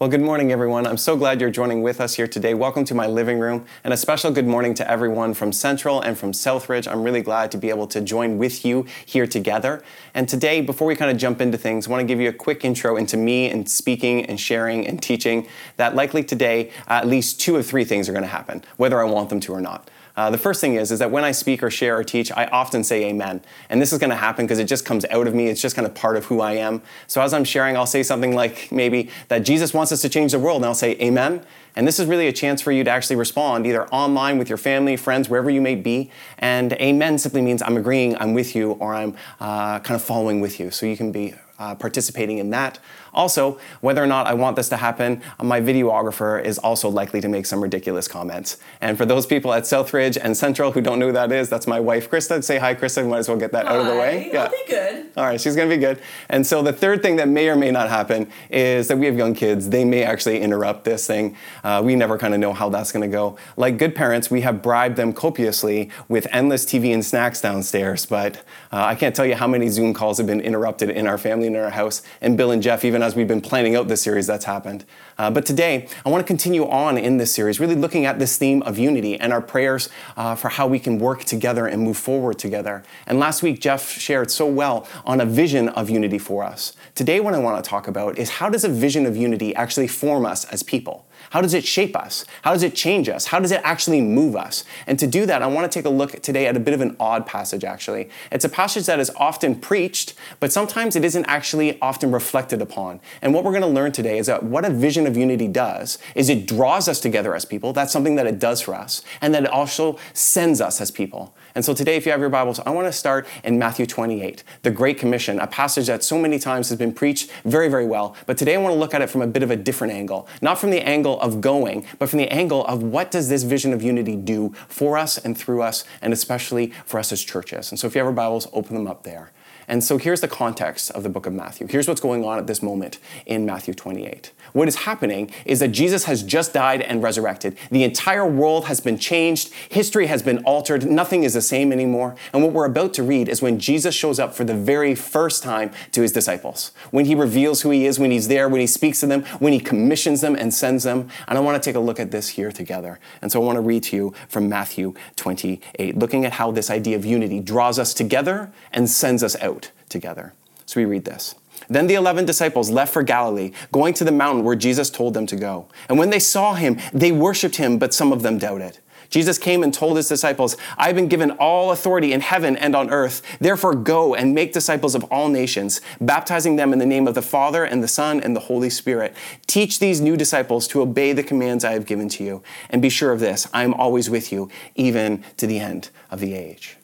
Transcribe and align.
Well, 0.00 0.08
good 0.08 0.22
morning, 0.22 0.50
everyone. 0.50 0.86
I'm 0.86 0.96
so 0.96 1.14
glad 1.14 1.42
you're 1.42 1.50
joining 1.50 1.82
with 1.82 2.00
us 2.00 2.14
here 2.14 2.26
today. 2.26 2.54
Welcome 2.54 2.86
to 2.86 2.94
my 2.94 3.06
living 3.06 3.38
room, 3.38 3.66
and 3.84 3.92
a 3.92 3.98
special 3.98 4.30
good 4.30 4.46
morning 4.46 4.72
to 4.76 4.90
everyone 4.90 5.34
from 5.34 5.52
Central 5.52 6.00
and 6.00 6.16
from 6.16 6.32
Southridge. 6.32 6.90
I'm 6.90 7.02
really 7.02 7.20
glad 7.20 7.50
to 7.50 7.58
be 7.58 7.68
able 7.68 7.86
to 7.88 8.00
join 8.00 8.38
with 8.38 8.64
you 8.64 8.86
here 9.04 9.26
together. 9.26 9.82
And 10.14 10.26
today, 10.26 10.62
before 10.62 10.88
we 10.88 10.96
kind 10.96 11.10
of 11.10 11.18
jump 11.18 11.42
into 11.42 11.58
things, 11.58 11.86
I 11.86 11.90
want 11.90 12.00
to 12.00 12.06
give 12.06 12.18
you 12.18 12.30
a 12.30 12.32
quick 12.32 12.64
intro 12.64 12.96
into 12.96 13.18
me 13.18 13.50
and 13.50 13.68
speaking 13.68 14.24
and 14.24 14.40
sharing 14.40 14.86
and 14.86 15.02
teaching. 15.02 15.46
That 15.76 15.94
likely 15.94 16.24
today, 16.24 16.70
at 16.88 17.06
least 17.06 17.38
two 17.38 17.58
of 17.58 17.66
three 17.66 17.84
things 17.84 18.08
are 18.08 18.12
going 18.12 18.22
to 18.22 18.28
happen, 18.28 18.64
whether 18.78 18.98
I 18.98 19.04
want 19.04 19.28
them 19.28 19.40
to 19.40 19.52
or 19.52 19.60
not. 19.60 19.90
Uh, 20.20 20.28
the 20.28 20.36
first 20.36 20.60
thing 20.60 20.74
is, 20.74 20.92
is 20.92 20.98
that 20.98 21.10
when 21.10 21.24
I 21.24 21.32
speak 21.32 21.62
or 21.62 21.70
share 21.70 21.96
or 21.96 22.04
teach, 22.04 22.30
I 22.30 22.44
often 22.48 22.84
say 22.84 23.06
amen. 23.06 23.40
And 23.70 23.80
this 23.80 23.90
is 23.90 23.98
going 23.98 24.10
to 24.10 24.16
happen 24.16 24.44
because 24.44 24.58
it 24.58 24.66
just 24.66 24.84
comes 24.84 25.06
out 25.06 25.26
of 25.26 25.34
me. 25.34 25.48
It's 25.48 25.62
just 25.62 25.74
kind 25.74 25.86
of 25.86 25.94
part 25.94 26.18
of 26.18 26.26
who 26.26 26.42
I 26.42 26.52
am. 26.52 26.82
So 27.06 27.22
as 27.22 27.32
I'm 27.32 27.42
sharing, 27.42 27.74
I'll 27.74 27.86
say 27.86 28.02
something 28.02 28.34
like 28.34 28.70
maybe 28.70 29.08
that 29.28 29.38
Jesus 29.44 29.72
wants 29.72 29.92
us 29.92 30.02
to 30.02 30.10
change 30.10 30.32
the 30.32 30.38
world, 30.38 30.56
and 30.56 30.66
I'll 30.66 30.74
say 30.74 30.92
amen. 31.00 31.42
And 31.76 31.86
this 31.86 31.98
is 31.98 32.06
really 32.06 32.26
a 32.26 32.32
chance 32.32 32.60
for 32.60 32.72
you 32.72 32.84
to 32.84 32.90
actually 32.90 33.16
respond 33.16 33.66
either 33.66 33.86
online 33.88 34.38
with 34.38 34.48
your 34.48 34.58
family, 34.58 34.96
friends, 34.96 35.28
wherever 35.28 35.50
you 35.50 35.60
may 35.60 35.74
be. 35.74 36.10
And 36.38 36.72
amen 36.74 37.18
simply 37.18 37.42
means 37.42 37.62
I'm 37.62 37.76
agreeing, 37.76 38.16
I'm 38.16 38.34
with 38.34 38.54
you, 38.54 38.72
or 38.72 38.94
I'm 38.94 39.16
uh, 39.40 39.80
kind 39.80 39.96
of 39.96 40.02
following 40.02 40.40
with 40.40 40.60
you. 40.60 40.70
So 40.70 40.86
you 40.86 40.96
can 40.96 41.12
be 41.12 41.34
uh, 41.60 41.74
participating 41.74 42.38
in 42.38 42.50
that. 42.50 42.78
Also, 43.12 43.58
whether 43.80 44.02
or 44.02 44.06
not 44.06 44.26
I 44.26 44.34
want 44.34 44.56
this 44.56 44.68
to 44.70 44.76
happen, 44.76 45.20
my 45.42 45.60
videographer 45.60 46.42
is 46.42 46.58
also 46.58 46.88
likely 46.88 47.20
to 47.20 47.28
make 47.28 47.44
some 47.44 47.60
ridiculous 47.60 48.08
comments. 48.08 48.56
And 48.80 48.96
for 48.96 49.04
those 49.04 49.26
people 49.26 49.52
at 49.52 49.64
Southridge 49.64 50.16
and 50.20 50.36
Central 50.36 50.72
who 50.72 50.80
don't 50.80 50.98
know 50.98 51.08
who 51.08 51.12
that 51.12 51.32
is, 51.32 51.48
that's 51.48 51.66
my 51.66 51.80
wife, 51.80 52.10
Krista. 52.10 52.42
Say 52.42 52.58
hi, 52.58 52.74
Krista. 52.74 53.06
Might 53.06 53.18
as 53.18 53.28
well 53.28 53.36
get 53.36 53.52
that 53.52 53.66
hi. 53.66 53.74
out 53.74 53.80
of 53.80 53.86
the 53.86 53.96
way. 53.96 54.30
Yeah. 54.32 54.44
I'll 54.44 54.50
be 54.50 54.64
good. 54.68 55.06
All 55.16 55.24
right, 55.24 55.40
she's 55.40 55.56
gonna 55.56 55.68
be 55.68 55.76
good. 55.76 56.00
And 56.28 56.46
so 56.46 56.62
the 56.62 56.72
third 56.72 57.02
thing 57.02 57.16
that 57.16 57.28
may 57.28 57.48
or 57.48 57.56
may 57.56 57.70
not 57.70 57.90
happen 57.90 58.30
is 58.48 58.88
that 58.88 58.96
we 58.96 59.06
have 59.06 59.16
young 59.16 59.34
kids. 59.34 59.68
They 59.68 59.84
may 59.84 60.04
actually 60.04 60.40
interrupt 60.40 60.84
this 60.84 61.06
thing. 61.06 61.36
Uh, 61.64 61.82
we 61.84 61.96
never 61.96 62.16
kind 62.16 62.34
of 62.34 62.38
know 62.38 62.52
how 62.52 62.68
that's 62.68 62.92
gonna 62.92 63.08
go. 63.08 63.36
Like 63.56 63.76
good 63.76 63.96
parents, 63.96 64.30
we 64.30 64.42
have 64.42 64.62
bribed 64.62 64.96
them 64.96 65.12
copiously 65.12 65.90
with 66.08 66.28
endless 66.30 66.64
TV 66.64 66.94
and 66.94 67.04
snacks 67.04 67.40
downstairs. 67.40 68.06
But 68.06 68.36
uh, 68.72 68.84
I 68.84 68.94
can't 68.94 69.16
tell 69.16 69.26
you 69.26 69.34
how 69.34 69.48
many 69.48 69.68
Zoom 69.68 69.94
calls 69.94 70.18
have 70.18 70.28
been 70.28 70.40
interrupted 70.40 70.90
in 70.90 71.08
our 71.08 71.18
family 71.18 71.48
and 71.48 71.56
in 71.56 71.62
our 71.62 71.70
house. 71.70 72.02
And 72.20 72.36
Bill 72.36 72.52
and 72.52 72.62
Jeff, 72.62 72.84
even 72.84 73.00
even 73.00 73.06
as 73.06 73.16
we've 73.16 73.28
been 73.28 73.40
planning 73.40 73.76
out 73.76 73.88
this 73.88 74.02
series, 74.02 74.26
that's 74.26 74.44
happened. 74.44 74.84
Uh, 75.16 75.30
but 75.30 75.46
today, 75.46 75.88
I 76.04 76.10
want 76.10 76.20
to 76.20 76.26
continue 76.26 76.68
on 76.68 76.98
in 76.98 77.16
this 77.16 77.34
series, 77.34 77.58
really 77.58 77.74
looking 77.74 78.04
at 78.04 78.18
this 78.18 78.36
theme 78.36 78.60
of 78.62 78.78
unity 78.78 79.18
and 79.18 79.32
our 79.32 79.40
prayers 79.40 79.88
uh, 80.18 80.34
for 80.34 80.50
how 80.50 80.66
we 80.66 80.78
can 80.78 80.98
work 80.98 81.24
together 81.24 81.66
and 81.66 81.80
move 81.82 81.96
forward 81.96 82.38
together. 82.38 82.82
And 83.06 83.18
last 83.18 83.42
week, 83.42 83.58
Jeff 83.58 83.88
shared 83.90 84.30
so 84.30 84.44
well 84.44 84.86
on 85.06 85.18
a 85.18 85.24
vision 85.24 85.70
of 85.70 85.88
unity 85.88 86.18
for 86.18 86.44
us. 86.44 86.74
Today, 86.94 87.20
what 87.20 87.32
I 87.32 87.38
want 87.38 87.64
to 87.64 87.66
talk 87.66 87.88
about 87.88 88.18
is 88.18 88.28
how 88.28 88.50
does 88.50 88.64
a 88.64 88.68
vision 88.68 89.06
of 89.06 89.16
unity 89.16 89.54
actually 89.54 89.88
form 89.88 90.26
us 90.26 90.44
as 90.46 90.62
people? 90.62 91.06
How 91.30 91.40
does 91.40 91.54
it 91.54 91.64
shape 91.64 91.96
us? 91.96 92.24
How 92.42 92.52
does 92.52 92.64
it 92.64 92.74
change 92.74 93.08
us? 93.08 93.26
How 93.26 93.38
does 93.38 93.52
it 93.52 93.60
actually 93.62 94.00
move 94.00 94.34
us? 94.34 94.64
And 94.88 94.98
to 94.98 95.06
do 95.06 95.26
that, 95.26 95.42
I 95.42 95.46
want 95.46 95.70
to 95.70 95.78
take 95.78 95.84
a 95.84 95.90
look 95.90 96.20
today 96.22 96.48
at 96.48 96.56
a 96.56 96.60
bit 96.60 96.74
of 96.74 96.80
an 96.80 96.96
odd 96.98 97.24
passage, 97.24 97.62
actually. 97.62 98.10
It's 98.32 98.44
a 98.44 98.48
passage 98.48 98.86
that 98.86 98.98
is 98.98 99.12
often 99.14 99.54
preached, 99.54 100.14
but 100.40 100.50
sometimes 100.50 100.96
it 100.96 101.04
isn't 101.04 101.24
actually 101.26 101.80
often 101.80 102.10
reflected 102.10 102.60
upon. 102.60 103.00
And 103.22 103.32
what 103.32 103.44
we're 103.44 103.52
going 103.52 103.62
to 103.62 103.68
learn 103.68 103.92
today 103.92 104.18
is 104.18 104.26
that 104.26 104.42
what 104.42 104.64
a 104.64 104.70
vision 104.70 105.06
of 105.06 105.16
unity 105.16 105.46
does 105.46 105.98
is 106.16 106.28
it 106.28 106.48
draws 106.48 106.88
us 106.88 106.98
together 106.98 107.36
as 107.36 107.44
people. 107.44 107.72
That's 107.72 107.92
something 107.92 108.16
that 108.16 108.26
it 108.26 108.40
does 108.40 108.60
for 108.60 108.74
us. 108.74 109.02
And 109.20 109.32
that 109.32 109.44
it 109.44 109.50
also 109.50 109.98
sends 110.12 110.60
us 110.60 110.80
as 110.80 110.90
people. 110.90 111.32
And 111.54 111.64
so 111.64 111.74
today, 111.74 111.94
if 111.94 112.06
you 112.06 112.12
have 112.12 112.20
your 112.20 112.28
Bibles, 112.28 112.58
I 112.60 112.70
want 112.70 112.88
to 112.88 112.92
start 112.92 113.28
in 113.44 113.56
Matthew 113.56 113.86
28, 113.86 114.42
the 114.62 114.70
Great 114.72 114.98
Commission, 114.98 115.38
a 115.38 115.46
passage 115.46 115.86
that 115.86 116.02
so 116.02 116.18
many 116.18 116.40
times 116.40 116.68
has 116.70 116.78
been 116.78 116.92
preached 116.92 117.30
very, 117.44 117.68
very 117.68 117.86
well. 117.86 118.16
But 118.26 118.36
today 118.36 118.56
I 118.56 118.58
want 118.58 118.74
to 118.74 118.78
look 118.78 118.94
at 118.94 119.02
it 119.02 119.10
from 119.10 119.22
a 119.22 119.28
bit 119.28 119.44
of 119.44 119.52
a 119.52 119.56
different 119.56 119.92
angle. 119.92 120.26
Not 120.42 120.58
from 120.58 120.70
the 120.70 120.80
angle 120.80 121.19
of 121.20 121.40
going, 121.40 121.86
but 121.98 122.08
from 122.08 122.18
the 122.18 122.32
angle 122.32 122.64
of 122.66 122.82
what 122.82 123.10
does 123.10 123.28
this 123.28 123.42
vision 123.42 123.72
of 123.72 123.82
unity 123.82 124.16
do 124.16 124.52
for 124.68 124.98
us 124.98 125.18
and 125.18 125.36
through 125.36 125.62
us, 125.62 125.84
and 126.02 126.12
especially 126.12 126.72
for 126.84 126.98
us 126.98 127.12
as 127.12 127.22
churches. 127.22 127.70
And 127.70 127.78
so 127.78 127.86
if 127.86 127.94
you 127.94 128.00
have 128.00 128.06
your 128.06 128.12
Bibles, 128.12 128.48
open 128.52 128.74
them 128.74 128.86
up 128.86 129.04
there. 129.04 129.30
And 129.70 129.84
so 129.84 129.98
here's 129.98 130.20
the 130.20 130.26
context 130.26 130.90
of 130.90 131.04
the 131.04 131.08
book 131.08 131.26
of 131.26 131.32
Matthew. 131.32 131.68
Here's 131.68 131.86
what's 131.86 132.00
going 132.00 132.24
on 132.24 132.38
at 132.38 132.48
this 132.48 132.60
moment 132.60 132.98
in 133.24 133.46
Matthew 133.46 133.72
28. 133.72 134.32
What 134.52 134.66
is 134.66 134.74
happening 134.74 135.30
is 135.44 135.60
that 135.60 135.68
Jesus 135.68 136.06
has 136.06 136.24
just 136.24 136.52
died 136.52 136.82
and 136.82 137.04
resurrected. 137.04 137.56
The 137.70 137.84
entire 137.84 138.26
world 138.26 138.64
has 138.64 138.80
been 138.80 138.98
changed, 138.98 139.52
history 139.68 140.08
has 140.08 140.24
been 140.24 140.38
altered, 140.38 140.90
nothing 140.90 141.22
is 141.22 141.34
the 141.34 141.40
same 141.40 141.72
anymore. 141.72 142.16
And 142.32 142.42
what 142.42 142.52
we're 142.52 142.64
about 142.64 142.92
to 142.94 143.04
read 143.04 143.28
is 143.28 143.42
when 143.42 143.60
Jesus 143.60 143.94
shows 143.94 144.18
up 144.18 144.34
for 144.34 144.42
the 144.42 144.56
very 144.56 144.96
first 144.96 145.44
time 145.44 145.70
to 145.92 146.02
his 146.02 146.10
disciples. 146.10 146.72
When 146.90 147.04
he 147.04 147.14
reveals 147.14 147.60
who 147.60 147.70
he 147.70 147.86
is, 147.86 147.96
when 147.96 148.10
he's 148.10 148.26
there, 148.26 148.48
when 148.48 148.60
he 148.60 148.66
speaks 148.66 148.98
to 149.00 149.06
them, 149.06 149.22
when 149.38 149.52
he 149.52 149.60
commissions 149.60 150.20
them 150.20 150.34
and 150.34 150.52
sends 150.52 150.82
them. 150.82 151.08
And 151.28 151.38
I 151.38 151.40
want 151.40 151.62
to 151.62 151.64
take 151.64 151.76
a 151.76 151.80
look 151.80 152.00
at 152.00 152.10
this 152.10 152.30
here 152.30 152.50
together. 152.50 152.98
And 153.22 153.30
so 153.30 153.40
I 153.40 153.44
want 153.44 153.54
to 153.54 153.62
read 153.62 153.84
to 153.84 153.96
you 153.96 154.14
from 154.26 154.48
Matthew 154.48 154.94
28, 155.14 155.96
looking 155.96 156.24
at 156.24 156.32
how 156.32 156.50
this 156.50 156.70
idea 156.70 156.96
of 156.96 157.04
unity 157.04 157.38
draws 157.38 157.78
us 157.78 157.94
together 157.94 158.50
and 158.72 158.90
sends 158.90 159.22
us 159.22 159.40
out 159.40 159.59
together. 159.90 160.32
So 160.64 160.80
we 160.80 160.86
read 160.86 161.04
this. 161.04 161.34
Then 161.68 161.88
the 161.88 161.94
eleven 161.94 162.24
disciples 162.24 162.70
left 162.70 162.92
for 162.92 163.02
Galilee, 163.02 163.52
going 163.70 163.92
to 163.94 164.04
the 164.04 164.12
mountain 164.12 164.44
where 164.44 164.56
Jesus 164.56 164.88
told 164.88 165.12
them 165.12 165.26
to 165.26 165.36
go. 165.36 165.68
And 165.88 165.98
when 165.98 166.10
they 166.10 166.18
saw 166.18 166.54
him, 166.54 166.78
they 166.92 167.12
worshiped 167.12 167.56
him, 167.56 167.78
but 167.78 167.92
some 167.92 168.12
of 168.12 168.22
them 168.22 168.38
doubted. 168.38 168.78
Jesus 169.10 169.38
came 169.38 169.64
and 169.64 169.74
told 169.74 169.96
his 169.96 170.08
disciples, 170.08 170.56
I've 170.78 170.94
been 170.94 171.08
given 171.08 171.32
all 171.32 171.72
authority 171.72 172.12
in 172.12 172.20
heaven 172.20 172.56
and 172.56 172.76
on 172.76 172.90
earth. 172.90 173.22
Therefore, 173.40 173.74
go 173.74 174.14
and 174.14 174.34
make 174.34 174.52
disciples 174.52 174.94
of 174.94 175.02
all 175.04 175.28
nations, 175.28 175.80
baptizing 176.00 176.54
them 176.54 176.72
in 176.72 176.78
the 176.78 176.86
name 176.86 177.08
of 177.08 177.16
the 177.16 177.20
Father 177.20 177.64
and 177.64 177.82
the 177.82 177.88
Son 177.88 178.20
and 178.20 178.36
the 178.36 178.40
Holy 178.40 178.70
Spirit. 178.70 179.14
Teach 179.48 179.80
these 179.80 180.00
new 180.00 180.16
disciples 180.16 180.68
to 180.68 180.80
obey 180.80 181.12
the 181.12 181.24
commands 181.24 181.64
I 181.64 181.72
have 181.72 181.86
given 181.86 182.08
to 182.10 182.24
you. 182.24 182.42
And 182.70 182.80
be 182.80 182.88
sure 182.88 183.10
of 183.10 183.18
this 183.18 183.48
I 183.52 183.64
am 183.64 183.74
always 183.74 184.08
with 184.08 184.30
you, 184.30 184.48
even 184.76 185.24
to 185.38 185.46
the 185.48 185.58
end 185.58 185.90
of 186.08 186.20
the 186.20 186.34
age. 186.34 186.76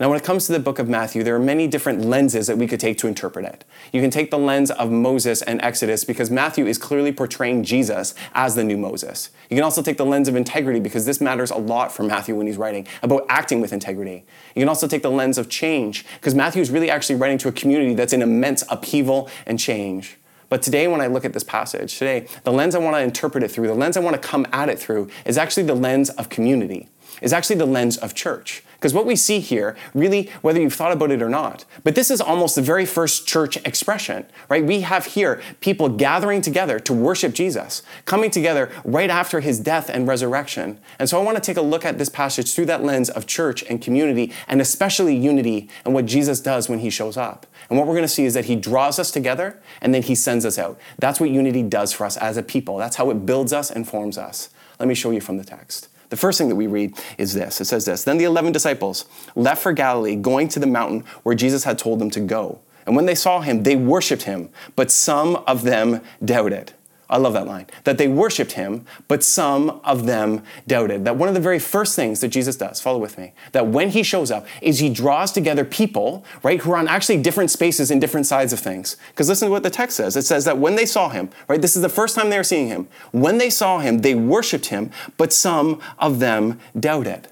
Now, 0.00 0.08
when 0.08 0.16
it 0.16 0.22
comes 0.22 0.46
to 0.46 0.52
the 0.52 0.60
book 0.60 0.78
of 0.78 0.88
Matthew, 0.88 1.24
there 1.24 1.34
are 1.34 1.40
many 1.40 1.66
different 1.66 2.04
lenses 2.04 2.46
that 2.46 2.56
we 2.56 2.68
could 2.68 2.78
take 2.78 2.98
to 2.98 3.08
interpret 3.08 3.44
it. 3.44 3.64
You 3.92 4.00
can 4.00 4.10
take 4.10 4.30
the 4.30 4.38
lens 4.38 4.70
of 4.70 4.92
Moses 4.92 5.42
and 5.42 5.60
Exodus 5.60 6.04
because 6.04 6.30
Matthew 6.30 6.66
is 6.66 6.78
clearly 6.78 7.10
portraying 7.10 7.64
Jesus 7.64 8.14
as 8.32 8.54
the 8.54 8.62
new 8.62 8.76
Moses. 8.76 9.30
You 9.50 9.56
can 9.56 9.64
also 9.64 9.82
take 9.82 9.96
the 9.96 10.06
lens 10.06 10.28
of 10.28 10.36
integrity 10.36 10.78
because 10.78 11.04
this 11.04 11.20
matters 11.20 11.50
a 11.50 11.56
lot 11.56 11.90
for 11.90 12.04
Matthew 12.04 12.36
when 12.36 12.46
he's 12.46 12.56
writing 12.56 12.86
about 13.02 13.26
acting 13.28 13.60
with 13.60 13.72
integrity. 13.72 14.24
You 14.54 14.62
can 14.62 14.68
also 14.68 14.86
take 14.86 15.02
the 15.02 15.10
lens 15.10 15.36
of 15.36 15.48
change 15.48 16.06
because 16.14 16.32
Matthew 16.32 16.62
is 16.62 16.70
really 16.70 16.90
actually 16.90 17.16
writing 17.16 17.38
to 17.38 17.48
a 17.48 17.52
community 17.52 17.94
that's 17.94 18.12
in 18.12 18.22
immense 18.22 18.62
upheaval 18.70 19.28
and 19.46 19.58
change. 19.58 20.16
But 20.48 20.62
today, 20.62 20.86
when 20.86 21.00
I 21.00 21.08
look 21.08 21.24
at 21.24 21.32
this 21.32 21.42
passage, 21.42 21.98
today, 21.98 22.28
the 22.44 22.52
lens 22.52 22.76
I 22.76 22.78
want 22.78 22.94
to 22.94 23.00
interpret 23.00 23.42
it 23.42 23.50
through, 23.50 23.66
the 23.66 23.74
lens 23.74 23.96
I 23.96 24.00
want 24.00 24.14
to 24.14 24.22
come 24.22 24.46
at 24.52 24.68
it 24.68 24.78
through, 24.78 25.10
is 25.26 25.36
actually 25.36 25.64
the 25.64 25.74
lens 25.74 26.08
of 26.10 26.28
community, 26.28 26.88
is 27.20 27.32
actually 27.32 27.56
the 27.56 27.66
lens 27.66 27.96
of 27.96 28.14
church. 28.14 28.62
Because 28.78 28.94
what 28.94 29.06
we 29.06 29.16
see 29.16 29.40
here, 29.40 29.76
really, 29.92 30.30
whether 30.40 30.60
you've 30.60 30.74
thought 30.74 30.92
about 30.92 31.10
it 31.10 31.20
or 31.20 31.28
not, 31.28 31.64
but 31.82 31.96
this 31.96 32.12
is 32.12 32.20
almost 32.20 32.54
the 32.54 32.62
very 32.62 32.86
first 32.86 33.26
church 33.26 33.56
expression, 33.66 34.24
right? 34.48 34.64
We 34.64 34.82
have 34.82 35.06
here 35.06 35.42
people 35.60 35.88
gathering 35.88 36.42
together 36.42 36.78
to 36.80 36.92
worship 36.92 37.34
Jesus, 37.34 37.82
coming 38.04 38.30
together 38.30 38.70
right 38.84 39.10
after 39.10 39.40
his 39.40 39.58
death 39.58 39.90
and 39.90 40.06
resurrection. 40.06 40.78
And 41.00 41.08
so 41.08 41.20
I 41.20 41.24
want 41.24 41.36
to 41.36 41.42
take 41.42 41.56
a 41.56 41.62
look 41.62 41.84
at 41.84 41.98
this 41.98 42.08
passage 42.08 42.54
through 42.54 42.66
that 42.66 42.84
lens 42.84 43.10
of 43.10 43.26
church 43.26 43.64
and 43.68 43.82
community, 43.82 44.32
and 44.46 44.60
especially 44.60 45.16
unity 45.16 45.68
and 45.84 45.92
what 45.92 46.06
Jesus 46.06 46.40
does 46.40 46.68
when 46.68 46.78
he 46.78 46.88
shows 46.88 47.16
up. 47.16 47.46
And 47.68 47.78
what 47.80 47.88
we're 47.88 47.94
going 47.94 48.04
to 48.04 48.08
see 48.08 48.26
is 48.26 48.34
that 48.34 48.44
he 48.44 48.54
draws 48.54 49.00
us 49.00 49.10
together 49.10 49.60
and 49.82 49.92
then 49.92 50.04
he 50.04 50.14
sends 50.14 50.46
us 50.46 50.56
out. 50.56 50.78
That's 51.00 51.18
what 51.18 51.30
unity 51.30 51.64
does 51.64 51.92
for 51.92 52.06
us 52.06 52.16
as 52.16 52.36
a 52.36 52.44
people. 52.44 52.76
That's 52.76 52.94
how 52.94 53.10
it 53.10 53.26
builds 53.26 53.52
us 53.52 53.72
and 53.72 53.88
forms 53.88 54.16
us. 54.16 54.50
Let 54.78 54.88
me 54.88 54.94
show 54.94 55.10
you 55.10 55.20
from 55.20 55.36
the 55.36 55.44
text. 55.44 55.88
The 56.10 56.16
first 56.16 56.38
thing 56.38 56.48
that 56.48 56.56
we 56.56 56.66
read 56.66 56.96
is 57.18 57.34
this 57.34 57.60
it 57.60 57.66
says 57.66 57.84
this 57.84 58.04
Then 58.04 58.18
the 58.18 58.24
11 58.24 58.52
disciples 58.52 59.04
left 59.34 59.62
for 59.62 59.72
Galilee, 59.72 60.16
going 60.16 60.48
to 60.48 60.60
the 60.60 60.66
mountain 60.66 61.04
where 61.22 61.34
Jesus 61.34 61.64
had 61.64 61.78
told 61.78 61.98
them 61.98 62.10
to 62.10 62.20
go. 62.20 62.60
And 62.86 62.96
when 62.96 63.04
they 63.04 63.14
saw 63.14 63.40
him, 63.42 63.64
they 63.64 63.76
worshiped 63.76 64.22
him, 64.22 64.48
but 64.74 64.90
some 64.90 65.36
of 65.46 65.62
them 65.62 66.00
doubted. 66.24 66.72
I 67.10 67.16
love 67.16 67.32
that 67.32 67.46
line. 67.46 67.66
That 67.84 67.96
they 67.96 68.06
worshiped 68.06 68.52
him, 68.52 68.84
but 69.08 69.24
some 69.24 69.80
of 69.82 70.04
them 70.04 70.42
doubted. 70.66 71.04
That 71.06 71.16
one 71.16 71.28
of 71.28 71.34
the 71.34 71.40
very 71.40 71.58
first 71.58 71.96
things 71.96 72.20
that 72.20 72.28
Jesus 72.28 72.56
does, 72.56 72.80
follow 72.80 72.98
with 72.98 73.16
me, 73.16 73.32
that 73.52 73.66
when 73.68 73.90
he 73.90 74.02
shows 74.02 74.30
up 74.30 74.46
is 74.60 74.78
he 74.78 74.90
draws 74.90 75.32
together 75.32 75.64
people, 75.64 76.24
right, 76.42 76.60
who 76.60 76.72
are 76.72 76.76
on 76.76 76.86
actually 76.86 77.22
different 77.22 77.50
spaces 77.50 77.90
and 77.90 78.00
different 78.00 78.26
sides 78.26 78.52
of 78.52 78.60
things. 78.60 78.96
Because 79.08 79.28
listen 79.28 79.48
to 79.48 79.52
what 79.52 79.62
the 79.62 79.70
text 79.70 79.96
says. 79.96 80.16
It 80.16 80.22
says 80.22 80.44
that 80.44 80.58
when 80.58 80.76
they 80.76 80.84
saw 80.84 81.08
him, 81.08 81.30
right, 81.48 81.62
this 81.62 81.76
is 81.76 81.82
the 81.82 81.88
first 81.88 82.14
time 82.14 82.28
they 82.28 82.38
are 82.38 82.44
seeing 82.44 82.68
him. 82.68 82.88
When 83.12 83.38
they 83.38 83.50
saw 83.50 83.78
him, 83.78 83.98
they 83.98 84.14
worshiped 84.14 84.66
him, 84.66 84.90
but 85.16 85.32
some 85.32 85.80
of 85.98 86.18
them 86.18 86.60
doubted. 86.78 87.28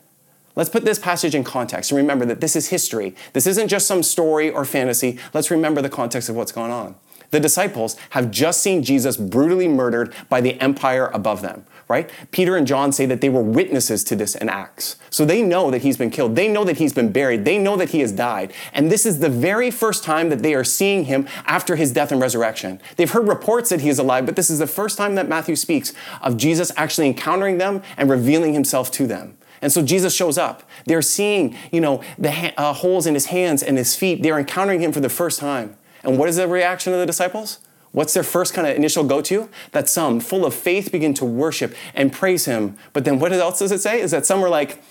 Let's 0.54 0.70
put 0.70 0.86
this 0.86 0.98
passage 0.98 1.34
in 1.34 1.44
context 1.44 1.90
and 1.90 1.98
remember 1.98 2.24
that 2.24 2.40
this 2.40 2.56
is 2.56 2.68
history. 2.68 3.14
This 3.34 3.46
isn't 3.46 3.68
just 3.68 3.86
some 3.86 4.02
story 4.02 4.50
or 4.50 4.64
fantasy. 4.64 5.18
Let's 5.34 5.50
remember 5.50 5.82
the 5.82 5.90
context 5.90 6.30
of 6.30 6.36
what's 6.36 6.50
going 6.50 6.72
on. 6.72 6.94
The 7.36 7.40
disciples 7.40 7.98
have 8.10 8.30
just 8.30 8.62
seen 8.62 8.82
Jesus 8.82 9.18
brutally 9.18 9.68
murdered 9.68 10.14
by 10.30 10.40
the 10.40 10.58
empire 10.58 11.08
above 11.12 11.42
them, 11.42 11.66
right? 11.86 12.08
Peter 12.30 12.56
and 12.56 12.66
John 12.66 12.92
say 12.92 13.04
that 13.04 13.20
they 13.20 13.28
were 13.28 13.42
witnesses 13.42 14.02
to 14.04 14.16
this 14.16 14.34
in 14.34 14.48
Acts. 14.48 14.96
So 15.10 15.26
they 15.26 15.42
know 15.42 15.70
that 15.70 15.82
he's 15.82 15.98
been 15.98 16.08
killed. 16.08 16.34
They 16.34 16.48
know 16.48 16.64
that 16.64 16.78
he's 16.78 16.94
been 16.94 17.12
buried. 17.12 17.44
They 17.44 17.58
know 17.58 17.76
that 17.76 17.90
he 17.90 18.00
has 18.00 18.10
died. 18.10 18.54
And 18.72 18.90
this 18.90 19.04
is 19.04 19.18
the 19.18 19.28
very 19.28 19.70
first 19.70 20.02
time 20.02 20.30
that 20.30 20.42
they 20.42 20.54
are 20.54 20.64
seeing 20.64 21.04
him 21.04 21.28
after 21.44 21.76
his 21.76 21.92
death 21.92 22.10
and 22.10 22.22
resurrection. 22.22 22.80
They've 22.96 23.10
heard 23.10 23.28
reports 23.28 23.68
that 23.68 23.82
he 23.82 23.90
is 23.90 23.98
alive, 23.98 24.24
but 24.24 24.34
this 24.34 24.48
is 24.48 24.58
the 24.58 24.66
first 24.66 24.96
time 24.96 25.14
that 25.16 25.28
Matthew 25.28 25.56
speaks 25.56 25.92
of 26.22 26.38
Jesus 26.38 26.72
actually 26.74 27.08
encountering 27.08 27.58
them 27.58 27.82
and 27.98 28.08
revealing 28.08 28.54
himself 28.54 28.90
to 28.92 29.06
them. 29.06 29.36
And 29.60 29.70
so 29.70 29.82
Jesus 29.82 30.14
shows 30.14 30.38
up. 30.38 30.62
They're 30.86 31.02
seeing, 31.02 31.54
you 31.70 31.82
know, 31.82 32.02
the 32.16 32.30
ha- 32.32 32.54
uh, 32.56 32.72
holes 32.72 33.06
in 33.06 33.12
his 33.12 33.26
hands 33.26 33.62
and 33.62 33.76
his 33.76 33.94
feet. 33.94 34.22
They're 34.22 34.38
encountering 34.38 34.80
him 34.80 34.90
for 34.90 35.00
the 35.00 35.10
first 35.10 35.38
time. 35.38 35.76
And 36.06 36.18
what 36.18 36.28
is 36.28 36.36
the 36.36 36.48
reaction 36.48 36.92
of 36.92 37.00
the 37.00 37.06
disciples? 37.06 37.58
What's 37.92 38.14
their 38.14 38.22
first 38.22 38.54
kind 38.54 38.66
of 38.66 38.76
initial 38.76 39.04
go 39.04 39.20
to? 39.22 39.48
That 39.72 39.88
some, 39.88 40.20
full 40.20 40.46
of 40.46 40.54
faith, 40.54 40.92
begin 40.92 41.14
to 41.14 41.24
worship 41.24 41.74
and 41.94 42.12
praise 42.12 42.44
him. 42.44 42.76
But 42.92 43.04
then 43.04 43.18
what 43.18 43.32
else 43.32 43.58
does 43.58 43.72
it 43.72 43.80
say? 43.80 44.00
Is 44.00 44.10
that 44.12 44.24
some 44.24 44.40
were 44.40 44.48
like, 44.48 44.82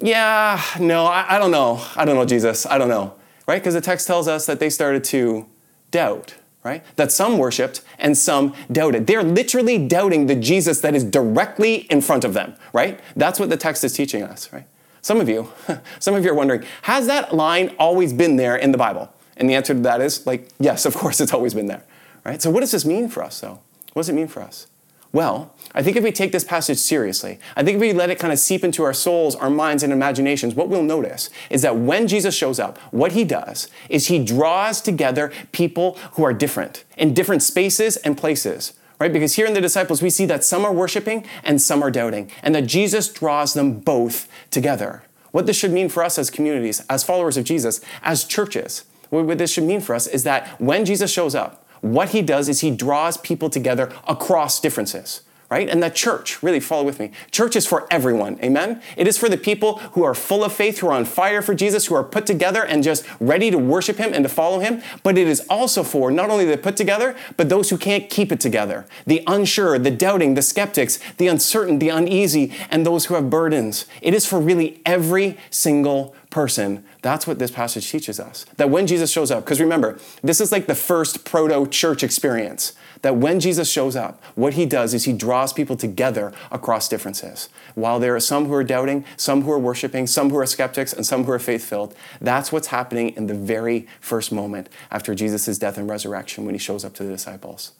yeah, 0.00 0.62
no, 0.78 1.06
I, 1.06 1.36
I 1.36 1.38
don't 1.38 1.50
know. 1.50 1.82
I 1.96 2.04
don't 2.04 2.14
know, 2.14 2.24
Jesus. 2.24 2.66
I 2.66 2.78
don't 2.78 2.88
know. 2.88 3.14
Right? 3.46 3.60
Because 3.60 3.74
the 3.74 3.80
text 3.80 4.06
tells 4.06 4.28
us 4.28 4.46
that 4.46 4.60
they 4.60 4.70
started 4.70 5.04
to 5.04 5.46
doubt 5.90 6.34
right? 6.64 6.84
That 6.96 7.10
some 7.10 7.38
worshiped 7.38 7.80
and 7.98 8.18
some 8.18 8.52
doubted. 8.70 9.06
They're 9.06 9.22
literally 9.22 9.78
doubting 9.78 10.26
the 10.26 10.34
Jesus 10.34 10.80
that 10.80 10.94
is 10.94 11.04
directly 11.04 11.86
in 11.90 12.02
front 12.02 12.24
of 12.24 12.34
them, 12.34 12.56
right? 12.72 13.00
That's 13.16 13.40
what 13.40 13.48
the 13.48 13.56
text 13.56 13.84
is 13.84 13.94
teaching 13.94 14.22
us, 14.22 14.52
right? 14.52 14.66
Some 15.00 15.20
of 15.20 15.28
you, 15.28 15.50
some 15.98 16.14
of 16.14 16.24
you 16.24 16.30
are 16.30 16.34
wondering, 16.34 16.64
has 16.82 17.06
that 17.06 17.34
line 17.34 17.74
always 17.78 18.12
been 18.12 18.36
there 18.36 18.56
in 18.56 18.72
the 18.72 18.78
Bible? 18.78 19.10
And 19.38 19.48
the 19.48 19.54
answer 19.54 19.72
to 19.72 19.80
that 19.80 20.00
is 20.00 20.26
like, 20.26 20.48
yes, 20.60 20.84
of 20.84 20.94
course 20.94 21.20
it's 21.20 21.32
always 21.32 21.54
been 21.54 21.66
there, 21.66 21.84
right? 22.24 22.42
So 22.42 22.50
what 22.50 22.60
does 22.60 22.72
this 22.72 22.84
mean 22.84 23.08
for 23.08 23.22
us 23.22 23.40
though? 23.40 23.60
What 23.94 24.02
does 24.02 24.08
it 24.10 24.14
mean 24.14 24.28
for 24.28 24.42
us? 24.42 24.66
Well, 25.10 25.54
I 25.74 25.82
think 25.82 25.96
if 25.96 26.04
we 26.04 26.12
take 26.12 26.32
this 26.32 26.44
passage 26.44 26.76
seriously, 26.76 27.38
I 27.56 27.62
think 27.62 27.76
if 27.76 27.80
we 27.80 27.94
let 27.94 28.10
it 28.10 28.18
kind 28.18 28.32
of 28.32 28.38
seep 28.38 28.62
into 28.62 28.82
our 28.82 28.92
souls, 28.92 29.34
our 29.34 29.48
minds, 29.48 29.82
and 29.82 29.90
imaginations, 29.90 30.54
what 30.54 30.68
we'll 30.68 30.82
notice 30.82 31.30
is 31.48 31.62
that 31.62 31.76
when 31.76 32.06
Jesus 32.06 32.34
shows 32.34 32.60
up, 32.60 32.76
what 32.90 33.12
he 33.12 33.24
does 33.24 33.68
is 33.88 34.08
he 34.08 34.22
draws 34.22 34.82
together 34.82 35.32
people 35.52 35.94
who 36.12 36.24
are 36.24 36.34
different 36.34 36.84
in 36.98 37.14
different 37.14 37.42
spaces 37.42 37.96
and 37.96 38.18
places. 38.18 38.74
Right? 39.00 39.12
Because 39.12 39.36
here 39.36 39.46
in 39.46 39.54
the 39.54 39.60
disciples, 39.60 40.02
we 40.02 40.10
see 40.10 40.26
that 40.26 40.42
some 40.44 40.64
are 40.64 40.72
worshiping 40.72 41.24
and 41.44 41.62
some 41.62 41.84
are 41.84 41.90
doubting, 41.90 42.32
and 42.42 42.52
that 42.56 42.66
Jesus 42.66 43.08
draws 43.08 43.54
them 43.54 43.78
both 43.78 44.28
together. 44.50 45.04
What 45.30 45.46
this 45.46 45.56
should 45.56 45.70
mean 45.70 45.88
for 45.88 46.02
us 46.02 46.18
as 46.18 46.30
communities, 46.30 46.84
as 46.90 47.04
followers 47.04 47.36
of 47.36 47.44
Jesus, 47.44 47.80
as 48.02 48.24
churches, 48.24 48.84
what 49.10 49.38
this 49.38 49.52
should 49.52 49.64
mean 49.64 49.80
for 49.80 49.94
us 49.94 50.06
is 50.06 50.24
that 50.24 50.48
when 50.60 50.84
Jesus 50.84 51.10
shows 51.10 51.34
up, 51.34 51.66
what 51.80 52.10
he 52.10 52.22
does 52.22 52.48
is 52.48 52.60
he 52.60 52.70
draws 52.70 53.16
people 53.16 53.48
together 53.48 53.92
across 54.06 54.60
differences 54.60 55.22
right? 55.50 55.68
And 55.68 55.82
that 55.82 55.94
church, 55.94 56.42
really 56.42 56.60
follow 56.60 56.84
with 56.84 57.00
me. 57.00 57.10
Church 57.30 57.56
is 57.56 57.66
for 57.66 57.86
everyone, 57.90 58.38
amen? 58.42 58.82
It 58.96 59.08
is 59.08 59.16
for 59.16 59.30
the 59.30 59.38
people 59.38 59.78
who 59.92 60.02
are 60.02 60.14
full 60.14 60.44
of 60.44 60.52
faith, 60.52 60.78
who 60.78 60.88
are 60.88 60.92
on 60.92 61.06
fire 61.06 61.40
for 61.40 61.54
Jesus, 61.54 61.86
who 61.86 61.94
are 61.94 62.04
put 62.04 62.26
together 62.26 62.64
and 62.64 62.82
just 62.82 63.04
ready 63.18 63.50
to 63.50 63.56
worship 63.56 63.96
Him 63.96 64.12
and 64.12 64.24
to 64.24 64.28
follow 64.28 64.60
Him. 64.60 64.82
But 65.02 65.16
it 65.16 65.26
is 65.26 65.40
also 65.48 65.82
for 65.82 66.10
not 66.10 66.28
only 66.28 66.44
the 66.44 66.58
put 66.58 66.76
together, 66.76 67.16
but 67.38 67.48
those 67.48 67.70
who 67.70 67.78
can't 67.78 68.10
keep 68.10 68.30
it 68.30 68.40
together 68.40 68.86
the 69.06 69.22
unsure, 69.26 69.78
the 69.78 69.90
doubting, 69.90 70.34
the 70.34 70.42
skeptics, 70.42 70.98
the 71.16 71.28
uncertain, 71.28 71.78
the 71.78 71.88
uneasy, 71.88 72.52
and 72.70 72.84
those 72.84 73.06
who 73.06 73.14
have 73.14 73.30
burdens. 73.30 73.86
It 74.02 74.12
is 74.12 74.26
for 74.26 74.38
really 74.38 74.82
every 74.84 75.38
single 75.50 76.14
person. 76.30 76.84
That's 77.00 77.26
what 77.26 77.38
this 77.38 77.50
passage 77.50 77.90
teaches 77.90 78.18
us. 78.18 78.44
That 78.56 78.70
when 78.70 78.86
Jesus 78.86 79.10
shows 79.10 79.30
up, 79.30 79.44
because 79.44 79.60
remember, 79.60 79.98
this 80.22 80.40
is 80.40 80.50
like 80.50 80.66
the 80.66 80.74
first 80.74 81.24
proto 81.24 81.66
church 81.66 82.02
experience 82.02 82.72
that 83.02 83.16
when 83.16 83.38
Jesus 83.38 83.70
shows 83.70 83.94
up, 83.94 84.20
what 84.34 84.54
he 84.54 84.66
does 84.66 84.94
is 84.94 85.04
he 85.04 85.12
draws 85.12 85.52
people 85.52 85.76
together 85.76 86.32
across 86.50 86.88
differences. 86.88 87.48
While 87.74 88.00
there 88.00 88.16
are 88.16 88.20
some 88.20 88.46
who 88.46 88.54
are 88.54 88.64
doubting, 88.64 89.04
some 89.16 89.42
who 89.42 89.52
are 89.52 89.58
worshiping, 89.58 90.08
some 90.08 90.30
who 90.30 90.38
are 90.38 90.46
skeptics, 90.46 90.92
and 90.92 91.06
some 91.06 91.24
who 91.24 91.32
are 91.32 91.38
faith 91.38 91.64
filled, 91.64 91.94
that's 92.20 92.50
what's 92.50 92.68
happening 92.68 93.10
in 93.10 93.28
the 93.28 93.34
very 93.34 93.86
first 94.00 94.32
moment 94.32 94.68
after 94.90 95.14
Jesus' 95.14 95.58
death 95.58 95.78
and 95.78 95.88
resurrection 95.88 96.44
when 96.44 96.54
he 96.54 96.58
shows 96.58 96.84
up 96.84 96.94
to 96.94 97.04
the 97.04 97.12
disciples. 97.12 97.72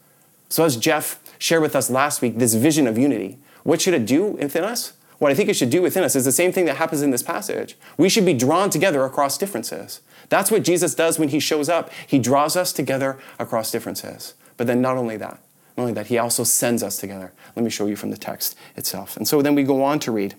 So, 0.49 0.65
as 0.65 0.77
Jeff 0.77 1.19
shared 1.39 1.63
with 1.63 1.77
us 1.77 1.91
last 1.91 2.23
week, 2.23 2.39
this 2.39 2.55
vision 2.55 2.87
of 2.87 2.97
unity, 2.97 3.39
what 3.65 3.83
should 3.83 3.95
it 3.95 4.07
do 4.07 4.27
within 4.27 4.65
us? 4.65 4.93
What 5.19 5.33
I 5.33 5.35
think 5.35 5.49
it 5.49 5.55
should 5.55 5.71
do 5.71 5.83
within 5.83 6.05
us 6.05 6.15
is 6.15 6.25
the 6.25 6.33
same 6.33 6.53
thing 6.53 6.65
that 6.67 6.77
happens 6.77 7.03
in 7.03 7.11
this 7.11 7.23
passage. 7.23 7.77
We 7.97 8.09
should 8.09 8.25
be 8.25 8.35
drawn 8.35 8.71
together 8.71 9.05
across 9.05 9.37
differences. 9.37 10.01
That's 10.29 10.51
what 10.51 10.63
Jesus 10.63 10.95
does 10.95 11.19
when 11.19 11.31
he 11.31 11.41
shows 11.41 11.69
up. 11.69 11.91
He 12.07 12.19
draws 12.19 12.57
us 12.57 12.73
together 12.73 13.19
across 13.39 13.71
differences. 13.71 14.35
But 14.57 14.67
then 14.67 14.81
not 14.81 14.97
only 14.97 15.17
that, 15.17 15.41
not 15.77 15.83
only 15.83 15.93
that, 15.95 16.07
he 16.07 16.19
also 16.19 16.45
sends 16.45 16.83
us 16.83 16.99
together. 16.99 17.33
Let 17.57 17.65
me 17.65 17.71
show 17.71 17.87
you 17.87 17.97
from 17.97 18.11
the 18.11 18.17
text 18.17 18.57
itself. 18.77 19.17
And 19.17 19.27
so 19.27 19.43
then 19.43 19.55
we 19.55 19.65
go 19.65 19.83
on 19.83 19.99
to 20.01 20.13
read 20.13 20.35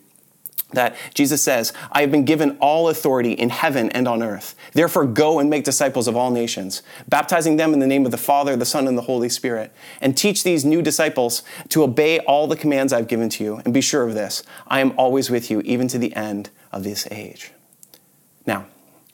that 0.72 0.96
Jesus 1.14 1.42
says, 1.42 1.74
I 1.92 2.02
have 2.02 2.12
been 2.12 2.26
given 2.26 2.58
all 2.60 2.90
authority 2.90 3.32
in 3.32 3.50
heaven 3.50 3.90
and 3.90 4.08
on 4.08 4.22
earth. 4.22 4.56
Therefore, 4.74 5.06
go 5.06 5.40
and 5.40 5.50
make 5.50 5.64
disciples 5.64 6.08
of 6.08 6.16
all 6.16 6.32
nations, 6.32 6.84
baptizing 7.08 7.58
them 7.58 7.74
in 7.74 7.80
the 7.80 7.88
name 7.88 8.06
of 8.06 8.12
the 8.12 8.18
Father, 8.18 8.56
the 8.56 8.66
Son, 8.66 8.88
and 8.88 8.98
the 8.98 9.04
Holy 9.04 9.30
Spirit, 9.30 9.74
and 10.00 10.16
teach 10.16 10.44
these 10.44 10.64
new 10.64 10.82
disciples 10.82 11.44
to 11.70 11.84
obey 11.84 12.20
all 12.20 12.48
the 12.48 12.56
commands 12.56 12.94
I've 12.94 13.08
given 13.08 13.30
to 13.30 13.44
you. 13.44 13.62
And 13.66 13.74
be 13.74 13.82
sure 13.82 14.08
of 14.08 14.14
this 14.14 14.44
I 14.68 14.80
am 14.80 14.94
always 14.98 15.30
with 15.30 15.50
you, 15.50 15.62
even 15.62 15.88
to 15.90 15.98
the 15.98 16.16
end 16.16 16.50
of 16.72 16.84
this 16.84 17.08
age. 17.10 17.52
Now, 18.46 18.66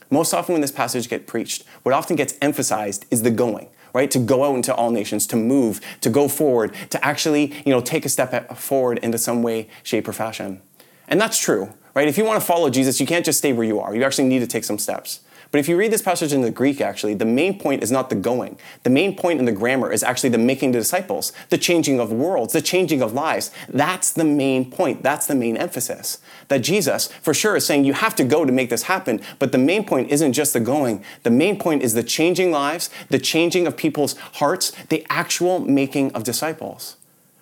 most 0.09 0.33
often 0.33 0.53
when 0.53 0.61
this 0.61 0.71
passage 0.71 1.09
gets 1.09 1.25
preached, 1.25 1.63
what 1.83 1.95
often 1.95 2.15
gets 2.15 2.35
emphasized 2.41 3.05
is 3.11 3.23
the 3.23 3.31
going 3.31 3.69
right? 3.93 4.11
To 4.11 4.19
go 4.19 4.43
out 4.43 4.55
into 4.55 4.75
all 4.75 4.91
nations, 4.91 5.25
to 5.27 5.37
move, 5.37 5.79
to 6.01 6.09
go 6.09 6.27
forward, 6.27 6.75
to 6.89 7.03
actually, 7.03 7.53
you 7.65 7.71
know, 7.71 7.79
take 7.79 8.05
a 8.05 8.09
step 8.09 8.57
forward 8.57 8.97
into 8.97 9.17
some 9.17 9.41
way, 9.41 9.69
shape, 9.83 10.05
or 10.05 10.11
fashion. 10.11 10.61
And 11.07 11.19
that's 11.19 11.39
true, 11.39 11.73
right? 11.93 12.07
If 12.07 12.17
you 12.17 12.25
want 12.25 12.39
to 12.39 12.45
follow 12.45 12.69
Jesus, 12.69 12.99
you 12.99 13.05
can't 13.05 13.25
just 13.25 13.39
stay 13.39 13.53
where 13.53 13.65
you 13.65 13.79
are. 13.79 13.95
You 13.95 14.03
actually 14.03 14.27
need 14.27 14.39
to 14.39 14.47
take 14.47 14.63
some 14.63 14.79
steps. 14.79 15.21
But 15.51 15.59
if 15.59 15.69
you 15.69 15.77
read 15.77 15.93
this 15.93 16.01
passage 16.01 16.33
in 16.33 16.41
the 16.41 16.51
Greek, 16.51 16.81
actually, 16.81 17.13
the 17.13 17.23
main 17.23 17.57
point 17.57 17.83
is 17.83 17.91
not 17.91 18.09
the 18.09 18.15
going. 18.15 18.57
The 18.83 18.89
main 18.89 19.15
point 19.15 19.39
in 19.39 19.45
the 19.45 19.51
grammar 19.51 19.91
is 19.91 20.03
actually 20.03 20.29
the 20.29 20.37
making 20.37 20.71
the 20.71 20.79
disciples, 20.79 21.31
the 21.49 21.57
changing 21.57 21.99
of 21.99 22.11
worlds, 22.11 22.53
the 22.53 22.61
changing 22.61 23.01
of 23.01 23.13
lives. 23.13 23.51
That's 23.69 24.11
the 24.11 24.25
main 24.25 24.69
point. 24.69 25.03
That's 25.03 25.27
the 25.27 25.35
main 25.35 25.55
emphasis. 25.55 26.17
That 26.47 26.59
Jesus, 26.59 27.07
for 27.07 27.33
sure, 27.33 27.55
is 27.55 27.65
saying 27.65 27.85
you 27.85 27.93
have 27.93 28.15
to 28.15 28.23
go 28.23 28.43
to 28.43 28.51
make 28.51 28.69
this 28.69 28.83
happen. 28.83 29.21
But 29.39 29.51
the 29.51 29.57
main 29.57 29.85
point 29.85 30.11
isn't 30.11 30.33
just 30.33 30.53
the 30.53 30.59
going. 30.59 31.03
The 31.23 31.31
main 31.31 31.57
point 31.57 31.83
is 31.83 31.93
the 31.93 32.03
changing 32.03 32.51
lives, 32.51 32.89
the 33.09 33.19
changing 33.19 33.67
of 33.67 33.77
people's 33.77 34.17
hearts, 34.33 34.71
the 34.89 35.05
actual 35.09 35.59
making 35.59 36.11
of 36.13 36.23
disciples. 36.23 36.97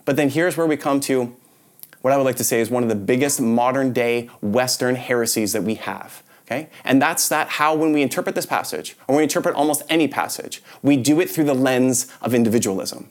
But 0.06 0.18
then 0.18 0.30
here's 0.30 0.58
where 0.58 0.68
we 0.68 0.78
come 0.78 1.00
to 1.02 1.36
what 2.04 2.12
I 2.12 2.18
would 2.18 2.26
like 2.26 2.36
to 2.36 2.44
say 2.44 2.60
is 2.60 2.70
one 2.70 2.84
of 2.84 2.90
the 2.90 2.96
biggest 2.96 3.40
modern 3.40 3.94
day 3.94 4.30
Western 4.42 4.96
heresies 4.96 5.54
that 5.54 5.64
we 5.64 5.76
have. 5.76 6.22
Okay? 6.46 6.68
And 6.84 7.02
that's 7.02 7.30
that 7.30 7.48
how 7.48 7.74
when 7.74 7.94
we 7.94 8.02
interpret 8.02 8.36
this 8.36 8.46
passage, 8.46 8.98
or 9.08 9.14
when 9.14 9.18
we 9.20 9.24
interpret 9.24 9.56
almost 9.56 9.84
any 9.88 10.10
passage, 10.10 10.62
we 10.82 10.98
do 10.98 11.22
it 11.22 11.30
through 11.30 11.46
the 11.46 11.54
lens 11.54 12.12
of 12.22 12.34
individualism. 12.34 13.10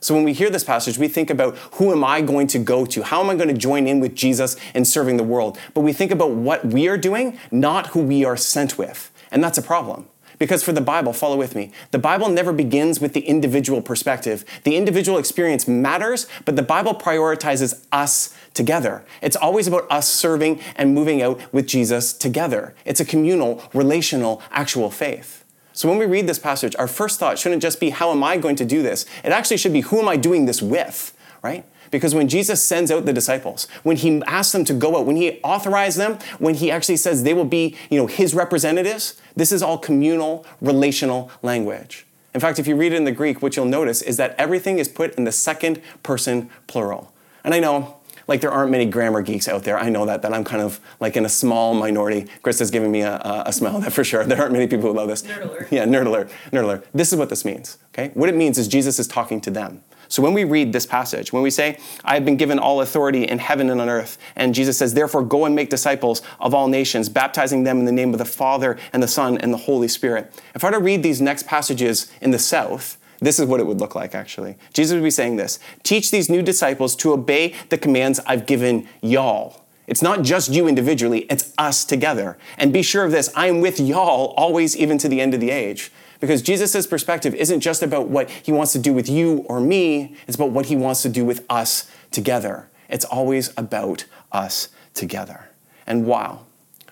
So 0.00 0.12
when 0.12 0.24
we 0.24 0.32
hear 0.32 0.50
this 0.50 0.64
passage, 0.64 0.98
we 0.98 1.06
think 1.06 1.30
about 1.30 1.56
who 1.74 1.92
am 1.92 2.02
I 2.02 2.20
going 2.20 2.48
to 2.48 2.58
go 2.58 2.84
to? 2.84 3.04
How 3.04 3.22
am 3.22 3.30
I 3.30 3.36
going 3.36 3.46
to 3.46 3.54
join 3.54 3.86
in 3.86 4.00
with 4.00 4.16
Jesus 4.16 4.56
in 4.74 4.84
serving 4.84 5.18
the 5.18 5.22
world? 5.22 5.56
But 5.72 5.82
we 5.82 5.92
think 5.92 6.10
about 6.10 6.32
what 6.32 6.64
we 6.64 6.88
are 6.88 6.98
doing, 6.98 7.38
not 7.52 7.88
who 7.88 8.00
we 8.00 8.24
are 8.24 8.36
sent 8.36 8.76
with. 8.76 9.12
And 9.30 9.44
that's 9.44 9.56
a 9.56 9.62
problem. 9.62 10.08
Because 10.42 10.64
for 10.64 10.72
the 10.72 10.80
Bible, 10.80 11.12
follow 11.12 11.36
with 11.36 11.54
me, 11.54 11.70
the 11.92 12.00
Bible 12.00 12.28
never 12.28 12.52
begins 12.52 13.00
with 13.00 13.12
the 13.12 13.20
individual 13.20 13.80
perspective. 13.80 14.44
The 14.64 14.74
individual 14.74 15.16
experience 15.16 15.68
matters, 15.68 16.26
but 16.44 16.56
the 16.56 16.64
Bible 16.64 16.96
prioritizes 16.96 17.86
us 17.92 18.36
together. 18.52 19.04
It's 19.20 19.36
always 19.36 19.68
about 19.68 19.88
us 19.88 20.08
serving 20.08 20.58
and 20.74 20.96
moving 20.96 21.22
out 21.22 21.40
with 21.52 21.68
Jesus 21.68 22.12
together. 22.12 22.74
It's 22.84 22.98
a 22.98 23.04
communal, 23.04 23.62
relational, 23.72 24.42
actual 24.50 24.90
faith. 24.90 25.44
So 25.74 25.88
when 25.88 25.98
we 25.98 26.06
read 26.06 26.26
this 26.26 26.40
passage, 26.40 26.74
our 26.76 26.88
first 26.88 27.20
thought 27.20 27.38
shouldn't 27.38 27.62
just 27.62 27.78
be, 27.78 27.90
how 27.90 28.10
am 28.10 28.24
I 28.24 28.36
going 28.36 28.56
to 28.56 28.64
do 28.64 28.82
this? 28.82 29.06
It 29.22 29.30
actually 29.30 29.58
should 29.58 29.72
be, 29.72 29.82
who 29.82 30.00
am 30.00 30.08
I 30.08 30.16
doing 30.16 30.46
this 30.46 30.60
with, 30.60 31.16
right? 31.40 31.64
Because 31.92 32.14
when 32.14 32.26
Jesus 32.26 32.64
sends 32.64 32.90
out 32.90 33.04
the 33.04 33.12
disciples, 33.12 33.68
when 33.84 33.98
he 33.98 34.22
asks 34.22 34.50
them 34.50 34.64
to 34.64 34.72
go 34.72 34.96
out, 34.96 35.06
when 35.06 35.14
he 35.14 35.38
authorizes 35.44 35.96
them, 35.96 36.18
when 36.38 36.54
he 36.54 36.70
actually 36.70 36.96
says 36.96 37.22
they 37.22 37.34
will 37.34 37.44
be, 37.44 37.76
you 37.90 37.98
know, 37.98 38.06
his 38.06 38.34
representatives, 38.34 39.20
this 39.36 39.52
is 39.52 39.62
all 39.62 39.76
communal, 39.76 40.44
relational 40.62 41.30
language. 41.42 42.06
In 42.34 42.40
fact, 42.40 42.58
if 42.58 42.66
you 42.66 42.76
read 42.76 42.94
it 42.94 42.96
in 42.96 43.04
the 43.04 43.12
Greek, 43.12 43.42
what 43.42 43.56
you'll 43.56 43.66
notice 43.66 44.00
is 44.00 44.16
that 44.16 44.34
everything 44.38 44.78
is 44.78 44.88
put 44.88 45.14
in 45.16 45.24
the 45.24 45.32
second 45.32 45.82
person 46.02 46.48
plural. 46.66 47.12
And 47.44 47.52
I 47.52 47.60
know, 47.60 47.98
like, 48.26 48.40
there 48.40 48.50
aren't 48.50 48.70
many 48.70 48.86
grammar 48.86 49.20
geeks 49.20 49.46
out 49.46 49.64
there. 49.64 49.78
I 49.78 49.90
know 49.90 50.06
that, 50.06 50.22
that 50.22 50.32
I'm 50.32 50.44
kind 50.44 50.62
of 50.62 50.80
like 50.98 51.14
in 51.16 51.26
a 51.26 51.28
small 51.28 51.74
minority. 51.74 52.26
Krista's 52.42 52.70
giving 52.70 52.90
me 52.90 53.02
a, 53.02 53.16
a, 53.16 53.42
a 53.48 53.52
smell, 53.52 53.80
that 53.80 53.92
for 53.92 54.02
sure. 54.02 54.24
There 54.24 54.40
aren't 54.40 54.52
many 54.54 54.66
people 54.66 54.90
who 54.90 54.96
love 54.96 55.08
this. 55.08 55.22
Nerd 55.24 55.42
alert. 55.42 55.68
Yeah, 55.70 55.84
nerd 55.84 56.06
alert, 56.06 56.30
nerd 56.52 56.64
alert. 56.64 56.86
This 56.94 57.12
is 57.12 57.18
what 57.18 57.28
this 57.28 57.44
means, 57.44 57.76
okay? 57.92 58.12
What 58.14 58.30
it 58.30 58.34
means 58.34 58.56
is 58.56 58.66
Jesus 58.66 58.98
is 58.98 59.06
talking 59.06 59.42
to 59.42 59.50
them. 59.50 59.82
So 60.12 60.22
when 60.22 60.34
we 60.34 60.44
read 60.44 60.74
this 60.74 60.84
passage, 60.84 61.32
when 61.32 61.42
we 61.42 61.48
say, 61.48 61.78
I 62.04 62.12
have 62.12 62.26
been 62.26 62.36
given 62.36 62.58
all 62.58 62.82
authority 62.82 63.24
in 63.24 63.38
heaven 63.38 63.70
and 63.70 63.80
on 63.80 63.88
earth, 63.88 64.18
and 64.36 64.54
Jesus 64.54 64.76
says, 64.76 64.92
therefore 64.92 65.22
go 65.22 65.46
and 65.46 65.54
make 65.54 65.70
disciples 65.70 66.20
of 66.38 66.52
all 66.52 66.68
nations, 66.68 67.08
baptizing 67.08 67.64
them 67.64 67.78
in 67.78 67.86
the 67.86 67.92
name 67.92 68.12
of 68.12 68.18
the 68.18 68.26
Father 68.26 68.78
and 68.92 69.02
the 69.02 69.08
Son 69.08 69.38
and 69.38 69.54
the 69.54 69.56
Holy 69.56 69.88
Spirit. 69.88 70.38
If 70.54 70.64
I 70.64 70.66
were 70.66 70.72
to 70.72 70.80
read 70.80 71.02
these 71.02 71.22
next 71.22 71.46
passages 71.46 72.12
in 72.20 72.30
the 72.30 72.38
South, 72.38 72.98
this 73.20 73.38
is 73.38 73.46
what 73.46 73.58
it 73.58 73.66
would 73.66 73.80
look 73.80 73.94
like 73.94 74.14
actually. 74.14 74.56
Jesus 74.74 74.92
would 74.92 75.02
be 75.02 75.10
saying 75.10 75.36
this 75.36 75.58
Teach 75.82 76.10
these 76.10 76.28
new 76.28 76.42
disciples 76.42 76.94
to 76.96 77.14
obey 77.14 77.54
the 77.70 77.78
commands 77.78 78.20
I've 78.26 78.44
given 78.44 78.86
y'all. 79.00 79.62
It's 79.86 80.02
not 80.02 80.20
just 80.20 80.50
you 80.50 80.68
individually, 80.68 81.20
it's 81.30 81.54
us 81.56 81.86
together. 81.86 82.36
And 82.58 82.70
be 82.70 82.82
sure 82.82 83.06
of 83.06 83.12
this 83.12 83.32
I 83.34 83.46
am 83.46 83.62
with 83.62 83.80
y'all 83.80 84.34
always, 84.36 84.76
even 84.76 84.98
to 84.98 85.08
the 85.08 85.22
end 85.22 85.32
of 85.32 85.40
the 85.40 85.50
age. 85.50 85.90
Because 86.22 86.40
Jesus' 86.40 86.86
perspective 86.86 87.34
isn't 87.34 87.58
just 87.58 87.82
about 87.82 88.06
what 88.06 88.30
he 88.30 88.52
wants 88.52 88.70
to 88.74 88.78
do 88.78 88.92
with 88.92 89.08
you 89.08 89.38
or 89.48 89.58
me, 89.58 90.14
it's 90.28 90.36
about 90.36 90.52
what 90.52 90.66
he 90.66 90.76
wants 90.76 91.02
to 91.02 91.08
do 91.08 91.24
with 91.24 91.44
us 91.50 91.90
together. 92.12 92.68
It's 92.88 93.04
always 93.04 93.52
about 93.56 94.04
us 94.30 94.68
together. 94.94 95.48
And 95.84 96.06
while, 96.06 96.46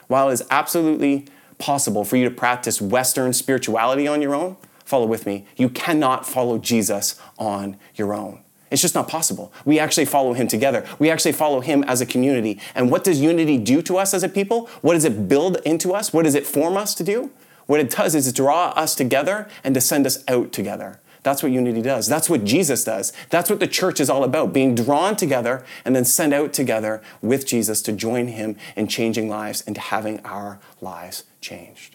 while 0.09 0.31
it 0.31 0.33
is 0.33 0.43
absolutely 0.51 1.29
possible 1.59 2.05
for 2.05 2.17
you 2.17 2.25
to 2.25 2.35
practice 2.35 2.83
Western 2.83 3.33
spirituality 3.33 4.09
on 4.09 4.21
your 4.21 4.35
own, 4.35 4.57
follow 4.85 5.07
with 5.07 5.27
me, 5.27 5.47
you 5.57 5.69
cannot 5.69 6.27
follow 6.27 6.59
Jesus 6.59 7.15
on 7.39 7.77
your 7.95 8.13
own. 8.13 8.41
It's 8.73 8.83
just 8.83 8.97
not 8.97 9.07
possible. 9.07 9.53
We 9.65 9.79
actually 9.79 10.07
follow 10.07 10.33
him 10.33 10.49
together. 10.49 10.85
We 10.99 11.09
actually 11.09 11.33
follow 11.33 11.61
him 11.61 11.85
as 11.85 12.01
a 12.01 12.07
community. 12.07 12.61
And 12.75 12.91
what 12.91 13.05
does 13.05 13.21
unity 13.21 13.59
do 13.59 13.81
to 13.83 13.97
us 13.97 14.13
as 14.13 14.25
a 14.25 14.29
people? 14.29 14.69
What 14.81 14.95
does 14.95 15.05
it 15.05 15.29
build 15.29 15.59
into 15.65 15.95
us? 15.95 16.13
What 16.13 16.25
does 16.25 16.35
it 16.35 16.49
form 16.49 16.77
us 16.77 16.97
to 16.97 17.05
do? 17.05 17.31
What 17.71 17.79
it 17.79 17.91
does 17.91 18.17
is 18.17 18.33
draw 18.33 18.71
us 18.71 18.97
together 18.97 19.47
and 19.63 19.77
to 19.77 19.81
send 19.81 20.05
us 20.05 20.25
out 20.27 20.51
together. 20.51 20.99
That's 21.23 21.41
what 21.41 21.53
unity 21.53 21.83
does. 21.83 22.09
That's 22.09 22.29
what 22.29 22.43
Jesus 22.43 22.83
does. 22.83 23.13
That's 23.29 23.49
what 23.49 23.61
the 23.61 23.69
church 23.69 24.01
is 24.01 24.11
all 24.11 24.25
about 24.25 24.53
being 24.53 24.75
drawn 24.75 25.15
together 25.15 25.65
and 25.85 25.95
then 25.95 26.05
sent 26.05 26.35
out 26.35 26.53
together 26.53 27.01
with 27.23 27.47
Jesus 27.47 27.81
to 27.83 27.93
join 27.93 28.27
him 28.27 28.57
in 28.75 28.89
changing 28.89 29.29
lives 29.29 29.63
and 29.65 29.77
having 29.77 30.19
our 30.27 30.59
lives 30.81 31.23
changed. 31.41 31.95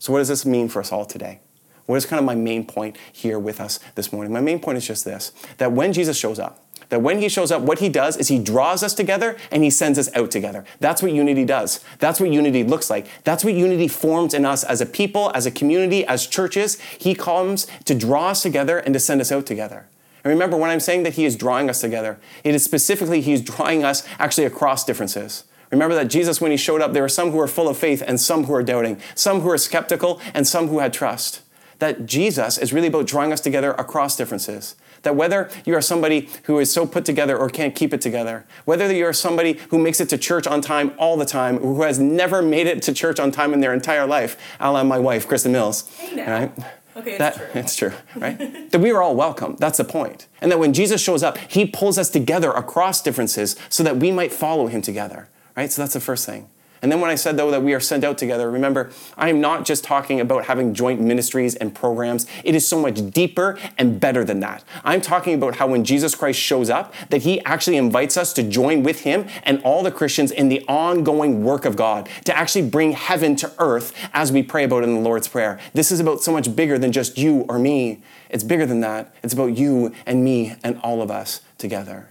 So, 0.00 0.12
what 0.12 0.18
does 0.18 0.26
this 0.26 0.44
mean 0.44 0.68
for 0.68 0.80
us 0.80 0.90
all 0.90 1.04
today? 1.04 1.38
What 1.86 1.94
is 1.94 2.04
kind 2.04 2.18
of 2.18 2.26
my 2.26 2.34
main 2.34 2.66
point 2.66 2.96
here 3.12 3.38
with 3.38 3.60
us 3.60 3.78
this 3.94 4.12
morning? 4.12 4.32
My 4.32 4.40
main 4.40 4.58
point 4.58 4.78
is 4.78 4.84
just 4.84 5.04
this 5.04 5.30
that 5.58 5.70
when 5.70 5.92
Jesus 5.92 6.18
shows 6.18 6.40
up, 6.40 6.66
that 6.90 7.02
when 7.02 7.20
he 7.20 7.28
shows 7.28 7.50
up, 7.50 7.62
what 7.62 7.78
he 7.78 7.88
does 7.88 8.16
is 8.16 8.28
he 8.28 8.38
draws 8.38 8.82
us 8.82 8.94
together 8.94 9.36
and 9.50 9.64
he 9.64 9.70
sends 9.70 9.98
us 9.98 10.14
out 10.14 10.30
together. 10.30 10.64
That's 10.80 11.02
what 11.02 11.12
unity 11.12 11.44
does. 11.44 11.82
That's 11.98 12.20
what 12.20 12.30
unity 12.30 12.62
looks 12.62 12.90
like. 12.90 13.06
That's 13.24 13.44
what 13.44 13.54
unity 13.54 13.88
forms 13.88 14.34
in 14.34 14.44
us 14.44 14.62
as 14.64 14.80
a 14.80 14.86
people, 14.86 15.32
as 15.34 15.46
a 15.46 15.50
community, 15.50 16.04
as 16.04 16.26
churches. 16.26 16.80
He 16.80 17.14
comes 17.14 17.66
to 17.86 17.94
draw 17.94 18.28
us 18.28 18.42
together 18.42 18.78
and 18.78 18.92
to 18.92 19.00
send 19.00 19.20
us 19.20 19.32
out 19.32 19.46
together. 19.46 19.86
And 20.22 20.30
remember, 20.30 20.56
when 20.56 20.68
I'm 20.68 20.80
saying 20.80 21.04
that 21.04 21.14
he 21.14 21.24
is 21.24 21.36
drawing 21.36 21.70
us 21.70 21.80
together, 21.80 22.18
it 22.44 22.54
is 22.54 22.62
specifically 22.62 23.20
he's 23.20 23.40
drawing 23.40 23.84
us 23.84 24.06
actually 24.18 24.44
across 24.44 24.84
differences. 24.84 25.44
Remember 25.70 25.94
that 25.94 26.08
Jesus, 26.08 26.40
when 26.40 26.50
he 26.50 26.56
showed 26.56 26.82
up, 26.82 26.92
there 26.92 27.02
were 27.02 27.08
some 27.08 27.30
who 27.30 27.38
were 27.38 27.46
full 27.46 27.68
of 27.68 27.78
faith 27.78 28.02
and 28.04 28.20
some 28.20 28.44
who 28.44 28.52
were 28.52 28.62
doubting, 28.62 29.00
some 29.14 29.40
who 29.40 29.48
were 29.48 29.56
skeptical 29.56 30.20
and 30.34 30.46
some 30.46 30.68
who 30.68 30.80
had 30.80 30.92
trust 30.92 31.42
that 31.80 32.06
Jesus 32.06 32.56
is 32.56 32.72
really 32.72 32.86
about 32.86 33.06
drawing 33.06 33.32
us 33.32 33.40
together 33.40 33.72
across 33.72 34.16
differences. 34.16 34.76
That 35.02 35.16
whether 35.16 35.50
you 35.64 35.74
are 35.74 35.80
somebody 35.80 36.28
who 36.44 36.58
is 36.58 36.72
so 36.72 36.86
put 36.86 37.04
together 37.04 37.36
or 37.36 37.48
can't 37.48 37.74
keep 37.74 37.92
it 37.92 38.00
together, 38.00 38.46
whether 38.66 38.92
you 38.94 39.06
are 39.06 39.12
somebody 39.12 39.58
who 39.70 39.78
makes 39.78 40.00
it 40.00 40.08
to 40.10 40.18
church 40.18 40.46
on 40.46 40.60
time 40.60 40.92
all 40.98 41.16
the 41.16 41.24
time, 41.24 41.58
who 41.58 41.82
has 41.82 41.98
never 41.98 42.42
made 42.42 42.66
it 42.66 42.82
to 42.82 42.92
church 42.92 43.18
on 43.18 43.30
time 43.30 43.52
in 43.52 43.60
their 43.60 43.74
entire 43.74 44.06
life, 44.06 44.36
a 44.60 44.70
la 44.70 44.84
my 44.84 44.98
wife, 44.98 45.26
Kristen 45.26 45.52
Mills. 45.52 45.88
Hey 45.96 46.16
now. 46.16 46.38
Right? 46.38 46.52
Okay, 46.96 47.10
it's 47.12 47.18
that, 47.18 47.36
true. 47.36 47.46
It's 47.54 47.76
true, 47.76 47.92
right? 48.16 48.70
that 48.70 48.78
we 48.78 48.90
are 48.90 49.00
all 49.00 49.16
welcome. 49.16 49.56
That's 49.58 49.78
the 49.78 49.84
point. 49.84 50.26
And 50.40 50.52
that 50.52 50.58
when 50.58 50.74
Jesus 50.74 51.00
shows 51.00 51.22
up, 51.22 51.38
he 51.38 51.64
pulls 51.64 51.96
us 51.96 52.10
together 52.10 52.50
across 52.50 53.00
differences 53.00 53.56
so 53.68 53.82
that 53.84 53.96
we 53.96 54.12
might 54.12 54.32
follow 54.32 54.66
him 54.66 54.82
together, 54.82 55.28
right? 55.56 55.70
So 55.72 55.80
that's 55.80 55.94
the 55.94 56.00
first 56.00 56.26
thing. 56.26 56.48
And 56.82 56.90
then 56.90 57.00
when 57.00 57.10
I 57.10 57.14
said, 57.14 57.36
though, 57.36 57.50
that 57.50 57.62
we 57.62 57.74
are 57.74 57.80
sent 57.80 58.04
out 58.04 58.16
together, 58.16 58.50
remember, 58.50 58.90
I 59.18 59.28
am 59.28 59.40
not 59.40 59.66
just 59.66 59.84
talking 59.84 60.18
about 60.20 60.46
having 60.46 60.72
joint 60.72 61.00
ministries 61.00 61.54
and 61.54 61.74
programs. 61.74 62.26
It 62.42 62.54
is 62.54 62.66
so 62.66 62.80
much 62.80 63.10
deeper 63.10 63.58
and 63.76 64.00
better 64.00 64.24
than 64.24 64.40
that. 64.40 64.64
I'm 64.82 65.02
talking 65.02 65.34
about 65.34 65.56
how 65.56 65.66
when 65.66 65.84
Jesus 65.84 66.14
Christ 66.14 66.40
shows 66.40 66.70
up, 66.70 66.94
that 67.10 67.22
he 67.22 67.44
actually 67.44 67.76
invites 67.76 68.16
us 68.16 68.32
to 68.34 68.42
join 68.42 68.82
with 68.82 69.00
him 69.02 69.26
and 69.42 69.62
all 69.62 69.82
the 69.82 69.90
Christians 69.90 70.30
in 70.30 70.48
the 70.48 70.64
ongoing 70.68 71.44
work 71.44 71.66
of 71.66 71.76
God, 71.76 72.08
to 72.24 72.36
actually 72.36 72.68
bring 72.68 72.92
heaven 72.92 73.36
to 73.36 73.52
earth 73.58 73.92
as 74.14 74.32
we 74.32 74.42
pray 74.42 74.64
about 74.64 74.82
in 74.82 74.94
the 74.94 75.00
Lord's 75.00 75.28
Prayer. 75.28 75.60
This 75.74 75.92
is 75.92 76.00
about 76.00 76.22
so 76.22 76.32
much 76.32 76.56
bigger 76.56 76.78
than 76.78 76.92
just 76.92 77.18
you 77.18 77.44
or 77.48 77.58
me. 77.58 78.02
It's 78.30 78.44
bigger 78.44 78.64
than 78.64 78.80
that. 78.80 79.14
It's 79.22 79.34
about 79.34 79.58
you 79.58 79.94
and 80.06 80.24
me 80.24 80.54
and 80.64 80.78
all 80.80 81.02
of 81.02 81.10
us 81.10 81.42
together. 81.58 82.08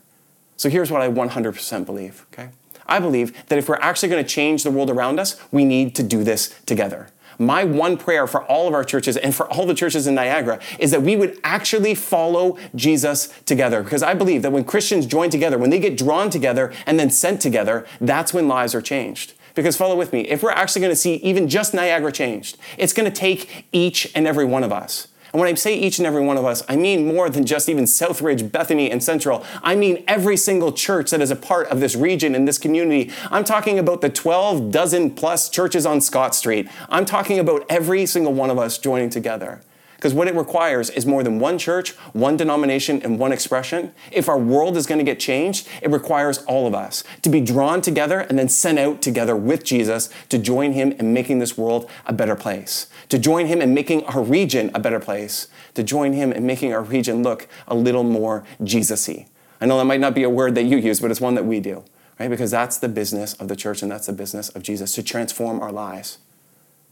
So 0.57 0.69
here's 0.69 0.91
what 0.91 1.01
I 1.01 1.09
100% 1.09 1.85
believe, 1.85 2.25
okay? 2.33 2.49
I 2.89 2.99
believe 2.99 3.47
that 3.47 3.57
if 3.57 3.69
we're 3.69 3.75
actually 3.75 4.09
going 4.09 4.23
to 4.23 4.29
change 4.29 4.63
the 4.63 4.71
world 4.71 4.89
around 4.89 5.19
us, 5.19 5.39
we 5.51 5.65
need 5.65 5.95
to 5.95 6.03
do 6.03 6.23
this 6.23 6.53
together. 6.65 7.09
My 7.41 7.63
one 7.63 7.95
prayer 7.95 8.27
for 8.27 8.43
all 8.43 8.67
of 8.67 8.73
our 8.73 8.83
churches 8.83 9.15
and 9.15 9.33
for 9.33 9.49
all 9.49 9.65
the 9.65 9.73
churches 9.73 10.07
in 10.07 10.15
Niagara 10.15 10.59
is 10.77 10.91
that 10.91 11.01
we 11.01 11.15
would 11.15 11.39
actually 11.43 11.95
follow 11.95 12.57
Jesus 12.75 13.27
together. 13.45 13.81
Because 13.81 14.03
I 14.03 14.13
believe 14.13 14.41
that 14.41 14.51
when 14.51 14.65
Christians 14.65 15.05
join 15.05 15.29
together, 15.29 15.57
when 15.57 15.69
they 15.69 15.79
get 15.79 15.97
drawn 15.97 16.29
together 16.29 16.73
and 16.85 16.99
then 16.99 17.09
sent 17.09 17.39
together, 17.39 17.87
that's 18.01 18.33
when 18.33 18.49
lives 18.49 18.75
are 18.75 18.81
changed. 18.81 19.33
Because 19.55 19.77
follow 19.77 19.95
with 19.95 20.13
me, 20.13 20.21
if 20.21 20.43
we're 20.43 20.51
actually 20.51 20.81
going 20.81 20.91
to 20.91 20.97
see 20.97 21.15
even 21.15 21.47
just 21.47 21.73
Niagara 21.73 22.11
changed, 22.11 22.57
it's 22.77 22.93
going 22.93 23.09
to 23.09 23.15
take 23.15 23.65
each 23.71 24.11
and 24.15 24.27
every 24.27 24.45
one 24.45 24.63
of 24.63 24.71
us. 24.71 25.08
And 25.31 25.39
when 25.39 25.49
I 25.49 25.53
say 25.53 25.75
each 25.75 25.99
and 25.99 26.07
every 26.07 26.23
one 26.23 26.37
of 26.37 26.45
us, 26.45 26.63
I 26.67 26.75
mean 26.75 27.07
more 27.07 27.29
than 27.29 27.45
just 27.45 27.69
even 27.69 27.85
Southridge, 27.85 28.51
Bethany, 28.51 28.89
and 28.89 29.03
Central. 29.03 29.45
I 29.61 29.75
mean 29.75 30.03
every 30.07 30.37
single 30.37 30.71
church 30.71 31.11
that 31.11 31.21
is 31.21 31.31
a 31.31 31.35
part 31.35 31.67
of 31.67 31.79
this 31.79 31.95
region 31.95 32.35
and 32.35 32.47
this 32.47 32.57
community. 32.57 33.11
I'm 33.29 33.43
talking 33.43 33.77
about 33.77 34.01
the 34.01 34.09
12 34.09 34.71
dozen 34.71 35.11
plus 35.11 35.49
churches 35.49 35.85
on 35.85 36.01
Scott 36.01 36.35
Street. 36.35 36.67
I'm 36.89 37.05
talking 37.05 37.39
about 37.39 37.65
every 37.69 38.05
single 38.05 38.33
one 38.33 38.49
of 38.49 38.57
us 38.57 38.77
joining 38.77 39.09
together. 39.09 39.61
Because 39.99 40.13
what 40.13 40.29
it 40.29 40.33
requires 40.33 40.89
is 40.89 41.05
more 41.05 41.23
than 41.23 41.39
one 41.39 41.57
church, 41.57 41.91
one 42.13 42.37
denomination, 42.37 43.01
and 43.01 43.19
one 43.19 43.33
expression. 43.33 43.91
If 44.13 44.29
our 44.29 44.39
world 44.39 44.77
is 44.77 44.87
going 44.87 44.99
to 44.99 45.03
get 45.03 45.19
changed, 45.19 45.67
it 45.81 45.89
requires 45.89 46.37
all 46.43 46.65
of 46.65 46.73
us 46.73 47.03
to 47.21 47.29
be 47.29 47.41
drawn 47.41 47.81
together 47.81 48.21
and 48.21 48.39
then 48.39 48.47
sent 48.47 48.79
out 48.79 49.01
together 49.01 49.35
with 49.35 49.65
Jesus 49.65 50.09
to 50.29 50.37
join 50.37 50.71
him 50.71 50.93
in 50.93 51.13
making 51.13 51.39
this 51.39 51.57
world 51.57 51.91
a 52.05 52.13
better 52.13 52.37
place, 52.37 52.87
to 53.09 53.19
join 53.19 53.47
him 53.47 53.61
in 53.61 53.73
making 53.73 54.05
our 54.05 54.23
region 54.23 54.71
a 54.73 54.79
better 54.79 55.01
place, 55.01 55.49
to 55.73 55.83
join 55.83 56.13
him 56.13 56.31
in 56.31 56.45
making 56.45 56.71
our 56.71 56.81
region 56.81 57.21
look 57.21 57.49
a 57.67 57.75
little 57.75 58.05
more 58.05 58.45
Jesus-y. 58.63 59.27
I 59.59 59.65
know 59.65 59.77
that 59.79 59.83
might 59.83 59.99
not 59.99 60.15
be 60.15 60.23
a 60.23 60.29
word 60.29 60.55
that 60.55 60.63
you 60.63 60.77
use, 60.77 61.01
but 61.01 61.11
it's 61.11 61.19
one 61.19 61.35
that 61.35 61.43
we 61.43 61.59
do, 61.59 61.83
right? 62.17 62.29
Because 62.29 62.51
that's 62.51 62.77
the 62.77 62.87
business 62.87 63.33
of 63.33 63.49
the 63.49 63.55
church 63.57 63.81
and 63.81 63.91
that's 63.91 64.07
the 64.07 64.13
business 64.13 64.47
of 64.47 64.63
Jesus, 64.63 64.93
to 64.93 65.03
transform 65.03 65.59
our 65.59 65.73
lives. 65.73 66.19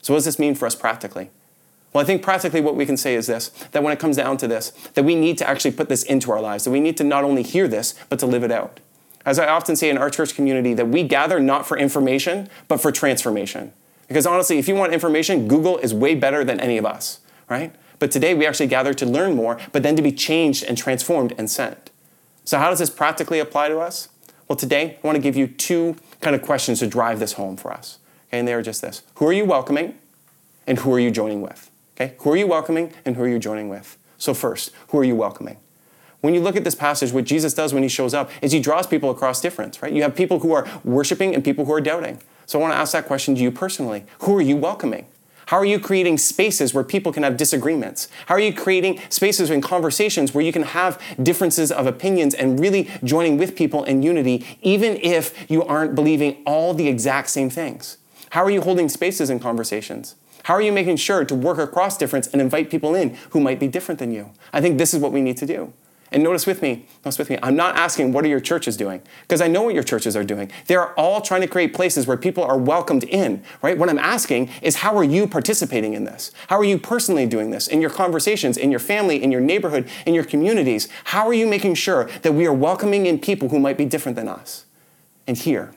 So 0.02 0.14
what 0.14 0.18
does 0.18 0.26
this 0.26 0.40
mean 0.40 0.56
for 0.56 0.66
us 0.66 0.76
practically? 0.76 1.30
Well, 1.98 2.04
I 2.04 2.06
think 2.06 2.22
practically 2.22 2.62
what 2.62 2.76
we 2.76 2.86
can 2.86 2.96
say 2.96 3.16
is 3.16 3.26
this 3.26 3.50
that 3.72 3.82
when 3.82 3.92
it 3.92 3.98
comes 3.98 4.18
down 4.18 4.38
to 4.38 4.48
this, 4.48 4.70
that 4.94 5.04
we 5.04 5.16
need 5.16 5.36
to 5.40 5.50
actually 5.50 5.72
put 5.72 5.90
this 5.90 6.04
into 6.04 6.32
our 6.32 6.40
lives, 6.40 6.66
that 6.66 6.70
we 6.70 6.80
need 6.80 6.96
to 6.98 7.04
not 7.04 7.24
only 7.24 7.42
hear 7.42 7.68
this, 7.68 7.96
but 8.08 8.20
to 8.20 8.28
live 8.28 8.44
it 8.44 8.52
out. 8.52 8.80
As 9.26 9.40
I 9.40 9.48
often 9.48 9.76
say 9.76 9.90
in 9.90 9.98
our 9.98 10.12
church 10.12 10.36
community, 10.36 10.76
that 10.76 10.90
we 10.90 11.02
gather 11.02 11.40
not 11.40 11.66
for 11.66 11.76
information, 11.76 12.50
but 12.68 12.80
for 12.80 12.92
transformation. 12.92 13.74
Because 14.08 14.28
honestly, 14.28 14.60
if 14.60 14.68
you 14.68 14.76
want 14.76 14.94
information, 14.94 15.48
Google 15.48 15.80
is 15.80 15.92
way 15.92 16.14
better 16.14 16.44
than 16.44 16.60
any 16.60 16.78
of 16.78 16.86
us, 16.86 17.20
right? 17.50 17.74
But 17.98 18.12
today 18.12 18.36
we 18.36 18.46
actually 18.46 18.68
gather 18.68 18.94
to 18.94 19.06
learn 19.08 19.34
more, 19.34 19.58
but 19.72 19.82
then 19.82 19.96
to 19.96 20.04
be 20.04 20.12
changed 20.12 20.64
and 20.66 20.78
transformed 20.78 21.34
and 21.36 21.50
sent. 21.50 21.90
So, 22.46 22.60
how 22.60 22.70
does 22.70 22.78
this 22.78 22.92
practically 22.92 23.40
apply 23.40 23.70
to 23.70 23.80
us? 23.80 24.10
Well, 24.48 24.56
today 24.56 25.00
I 25.04 25.08
want 25.08 25.16
to 25.16 25.22
give 25.22 25.36
you 25.36 25.48
two 25.48 25.96
kind 26.22 26.36
of 26.36 26.44
questions 26.44 26.78
to 26.78 26.86
drive 26.86 27.18
this 27.18 27.34
home 27.34 27.58
for 27.58 27.74
us. 27.74 27.98
Okay, 28.28 28.38
and 28.38 28.48
they 28.48 28.54
are 28.54 28.62
just 28.62 28.84
this 28.84 29.02
Who 29.16 29.26
are 29.26 29.34
you 29.34 29.46
welcoming, 29.46 29.96
and 30.68 30.78
who 30.78 30.94
are 30.94 31.00
you 31.00 31.10
joining 31.10 31.42
with? 31.42 31.67
Okay? 32.00 32.14
Who 32.20 32.32
are 32.32 32.38
you 32.38 32.48
welcoming 32.48 32.94
and 33.06 33.16
who 33.16 33.24
are 33.24 33.28
you 33.28 33.40
joining 33.40 33.70
with? 33.70 33.98
So, 34.20 34.34
first, 34.34 34.72
who 34.90 35.00
are 35.00 35.04
you 35.04 35.16
welcoming? 35.16 35.58
When 36.22 36.34
you 36.34 36.42
look 36.42 36.56
at 36.56 36.64
this 36.64 36.76
passage, 36.76 37.12
what 37.12 37.26
Jesus 37.26 37.54
does 37.54 37.74
when 37.74 37.84
he 37.84 37.90
shows 37.90 38.14
up 38.14 38.30
is 38.42 38.52
he 38.52 38.60
draws 38.60 38.88
people 38.88 39.10
across 39.10 39.42
difference, 39.42 39.82
right? 39.82 39.94
You 39.94 40.04
have 40.04 40.16
people 40.16 40.40
who 40.40 40.52
are 40.52 40.68
worshiping 40.84 41.34
and 41.34 41.44
people 41.44 41.66
who 41.66 41.74
are 41.74 41.82
doubting. 41.82 42.20
So 42.46 42.60
I 42.60 42.62
want 42.62 42.74
to 42.74 42.78
ask 42.78 42.94
that 42.94 43.06
question 43.06 43.36
to 43.36 43.42
you 43.42 43.52
personally. 43.52 44.06
Who 44.22 44.36
are 44.38 44.42
you 44.42 44.56
welcoming? 44.56 45.06
How 45.48 45.58
are 45.58 45.66
you 45.66 45.80
creating 45.80 46.18
spaces 46.18 46.74
where 46.74 46.84
people 46.84 47.14
can 47.14 47.24
have 47.24 47.38
disagreements? 47.38 48.10
How 48.26 48.36
are 48.36 48.40
you 48.40 48.54
creating 48.54 49.00
spaces 49.10 49.50
and 49.50 49.64
conversations 49.64 50.34
where 50.34 50.44
you 50.44 50.52
can 50.52 50.64
have 50.64 51.02
differences 51.22 51.72
of 51.72 51.88
opinions 51.88 52.34
and 52.34 52.60
really 52.60 52.90
joining 53.04 53.38
with 53.38 53.56
people 53.56 53.86
in 53.86 54.04
unity, 54.04 54.46
even 54.62 54.98
if 54.98 55.50
you 55.50 55.64
aren't 55.64 55.96
believing 55.96 56.42
all 56.46 56.74
the 56.74 56.90
exact 56.90 57.30
same 57.30 57.50
things? 57.50 57.98
How 58.32 58.44
are 58.44 58.52
you 58.52 58.62
holding 58.62 58.90
spaces 58.90 59.30
and 59.30 59.42
conversations? 59.42 60.16
How 60.48 60.54
are 60.54 60.62
you 60.62 60.72
making 60.72 60.96
sure 60.96 61.26
to 61.26 61.36
work 61.36 61.58
across 61.58 61.98
difference 61.98 62.28
and 62.28 62.42
invite 62.42 62.70
people 62.70 62.96
in 62.96 63.18
who 63.32 63.42
might 63.42 63.60
be 63.60 63.68
different 63.68 64.00
than 64.00 64.14
you? 64.14 64.32
I 64.54 64.62
think 64.62 64.78
this 64.78 64.94
is 64.94 65.02
what 65.02 65.12
we 65.12 65.20
need 65.20 65.36
to 65.40 65.46
do. 65.46 65.74
And 66.10 66.24
notice 66.24 66.48
with 66.48 66.62
me, 66.62 66.86
notice 67.04 67.20
with 67.20 67.30
me, 67.30 67.38
I'm 67.44 67.58
not 67.58 67.76
asking 67.76 68.14
what 68.14 68.24
are 68.24 68.30
your 68.30 68.40
churches 68.40 68.78
doing, 68.78 69.02
because 69.24 69.42
I 69.42 69.50
know 69.50 69.64
what 69.64 69.74
your 69.74 69.84
churches 69.84 70.16
are 70.16 70.24
doing. 70.24 70.50
They're 70.68 70.98
all 70.98 71.20
trying 71.20 71.42
to 71.42 71.48
create 71.48 71.74
places 71.74 72.08
where 72.08 72.16
people 72.16 72.46
are 72.46 72.58
welcomed 72.58 73.04
in, 73.04 73.44
right? 73.62 73.78
What 73.78 73.90
I'm 73.90 74.00
asking 74.00 74.50
is 74.62 74.78
how 74.78 74.98
are 74.98 75.04
you 75.04 75.28
participating 75.28 75.96
in 75.96 76.06
this? 76.06 76.32
How 76.48 76.58
are 76.58 76.64
you 76.64 76.78
personally 76.78 77.26
doing 77.26 77.52
this 77.52 77.68
in 77.68 77.82
your 77.82 77.90
conversations, 77.90 78.56
in 78.56 78.72
your 78.72 78.80
family, 78.80 79.22
in 79.22 79.34
your 79.34 79.42
neighborhood, 79.42 79.90
in 80.06 80.14
your 80.14 80.24
communities? 80.24 80.88
How 81.04 81.28
are 81.28 81.34
you 81.34 81.46
making 81.46 81.76
sure 81.76 82.06
that 82.22 82.34
we 82.34 82.48
are 82.48 82.54
welcoming 82.54 83.06
in 83.06 83.20
people 83.20 83.50
who 83.50 83.60
might 83.60 83.78
be 83.78 83.84
different 83.84 84.16
than 84.16 84.30
us? 84.30 84.64
And 85.28 85.36
here, 85.36 85.74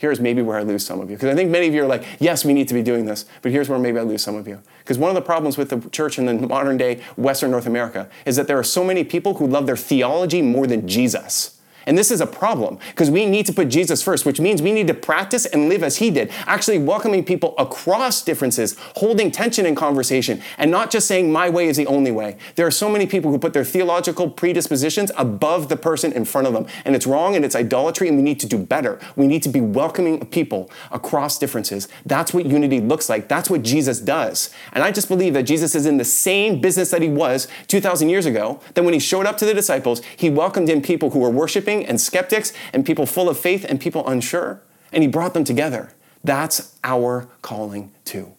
here's 0.00 0.18
maybe 0.18 0.40
where 0.40 0.56
I 0.56 0.62
lose 0.62 0.84
some 0.84 0.98
of 0.98 1.10
you. 1.10 1.16
Because 1.16 1.28
I 1.28 1.34
think 1.34 1.50
many 1.50 1.68
of 1.68 1.74
you 1.74 1.84
are 1.84 1.86
like, 1.86 2.04
yes, 2.20 2.42
we 2.42 2.54
need 2.54 2.68
to 2.68 2.74
be 2.74 2.82
doing 2.82 3.04
this, 3.04 3.26
but 3.42 3.52
here's 3.52 3.68
where 3.68 3.78
maybe 3.78 3.98
I 3.98 4.02
lose 4.02 4.22
some 4.22 4.34
of 4.34 4.48
you. 4.48 4.62
Because 4.78 4.96
one 4.96 5.10
of 5.10 5.14
the 5.14 5.20
problems 5.20 5.58
with 5.58 5.68
the 5.68 5.90
church 5.90 6.18
in 6.18 6.24
the 6.24 6.46
modern 6.46 6.78
day 6.78 7.02
Western 7.16 7.50
North 7.50 7.66
America 7.66 8.08
is 8.24 8.36
that 8.36 8.46
there 8.46 8.58
are 8.58 8.64
so 8.64 8.82
many 8.82 9.04
people 9.04 9.34
who 9.34 9.46
love 9.46 9.66
their 9.66 9.76
theology 9.76 10.40
more 10.40 10.66
than 10.66 10.88
Jesus. 10.88 11.59
And 11.86 11.96
this 11.96 12.10
is 12.10 12.20
a 12.20 12.26
problem 12.26 12.78
because 12.90 13.10
we 13.10 13.26
need 13.26 13.46
to 13.46 13.52
put 13.52 13.68
Jesus 13.68 14.02
first, 14.02 14.26
which 14.26 14.40
means 14.40 14.62
we 14.62 14.72
need 14.72 14.86
to 14.88 14.94
practice 14.94 15.46
and 15.46 15.68
live 15.68 15.82
as 15.82 15.96
he 15.96 16.10
did, 16.10 16.30
actually 16.46 16.78
welcoming 16.78 17.24
people 17.24 17.54
across 17.58 18.22
differences, 18.22 18.76
holding 18.96 19.30
tension 19.30 19.66
in 19.66 19.74
conversation, 19.74 20.42
and 20.58 20.70
not 20.70 20.90
just 20.90 21.06
saying 21.06 21.32
my 21.32 21.48
way 21.48 21.68
is 21.68 21.76
the 21.76 21.86
only 21.86 22.10
way. 22.10 22.36
There 22.56 22.66
are 22.66 22.70
so 22.70 22.88
many 22.88 23.06
people 23.06 23.30
who 23.30 23.38
put 23.38 23.52
their 23.52 23.64
theological 23.64 24.30
predispositions 24.30 25.10
above 25.16 25.68
the 25.68 25.76
person 25.76 26.12
in 26.12 26.24
front 26.24 26.46
of 26.46 26.52
them, 26.52 26.66
and 26.84 26.94
it's 26.94 27.06
wrong 27.06 27.36
and 27.36 27.44
it's 27.44 27.56
idolatry, 27.56 28.08
and 28.08 28.16
we 28.16 28.22
need 28.22 28.40
to 28.40 28.46
do 28.46 28.58
better. 28.58 28.98
We 29.16 29.26
need 29.26 29.42
to 29.44 29.48
be 29.48 29.60
welcoming 29.60 30.26
people 30.26 30.70
across 30.90 31.38
differences. 31.38 31.88
That's 32.06 32.34
what 32.34 32.46
unity 32.46 32.80
looks 32.80 33.08
like. 33.08 33.28
That's 33.28 33.50
what 33.50 33.62
Jesus 33.62 34.00
does. 34.00 34.50
And 34.72 34.84
I 34.84 34.92
just 34.92 35.08
believe 35.08 35.34
that 35.34 35.44
Jesus 35.44 35.74
is 35.74 35.86
in 35.86 35.96
the 35.96 36.04
same 36.04 36.60
business 36.60 36.90
that 36.90 37.02
he 37.02 37.08
was 37.08 37.48
2,000 37.68 38.08
years 38.08 38.26
ago, 38.26 38.60
that 38.74 38.84
when 38.84 38.94
he 38.94 39.00
showed 39.00 39.26
up 39.26 39.36
to 39.38 39.44
the 39.44 39.54
disciples, 39.54 40.02
he 40.16 40.30
welcomed 40.30 40.68
in 40.68 40.82
people 40.82 41.10
who 41.10 41.18
were 41.18 41.30
worshiping 41.30 41.79
and 41.84 42.00
skeptics 42.00 42.52
and 42.72 42.84
people 42.84 43.06
full 43.06 43.28
of 43.28 43.38
faith 43.38 43.64
and 43.68 43.80
people 43.80 44.06
unsure. 44.08 44.62
And 44.92 45.02
he 45.02 45.08
brought 45.08 45.34
them 45.34 45.44
together. 45.44 45.92
That's 46.22 46.76
our 46.84 47.28
calling 47.42 47.92
too. 48.04 48.32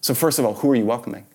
So, 0.00 0.14
first 0.14 0.38
of 0.38 0.44
all, 0.44 0.54
who 0.54 0.70
are 0.70 0.74
you 0.74 0.86
welcoming? 0.86 1.26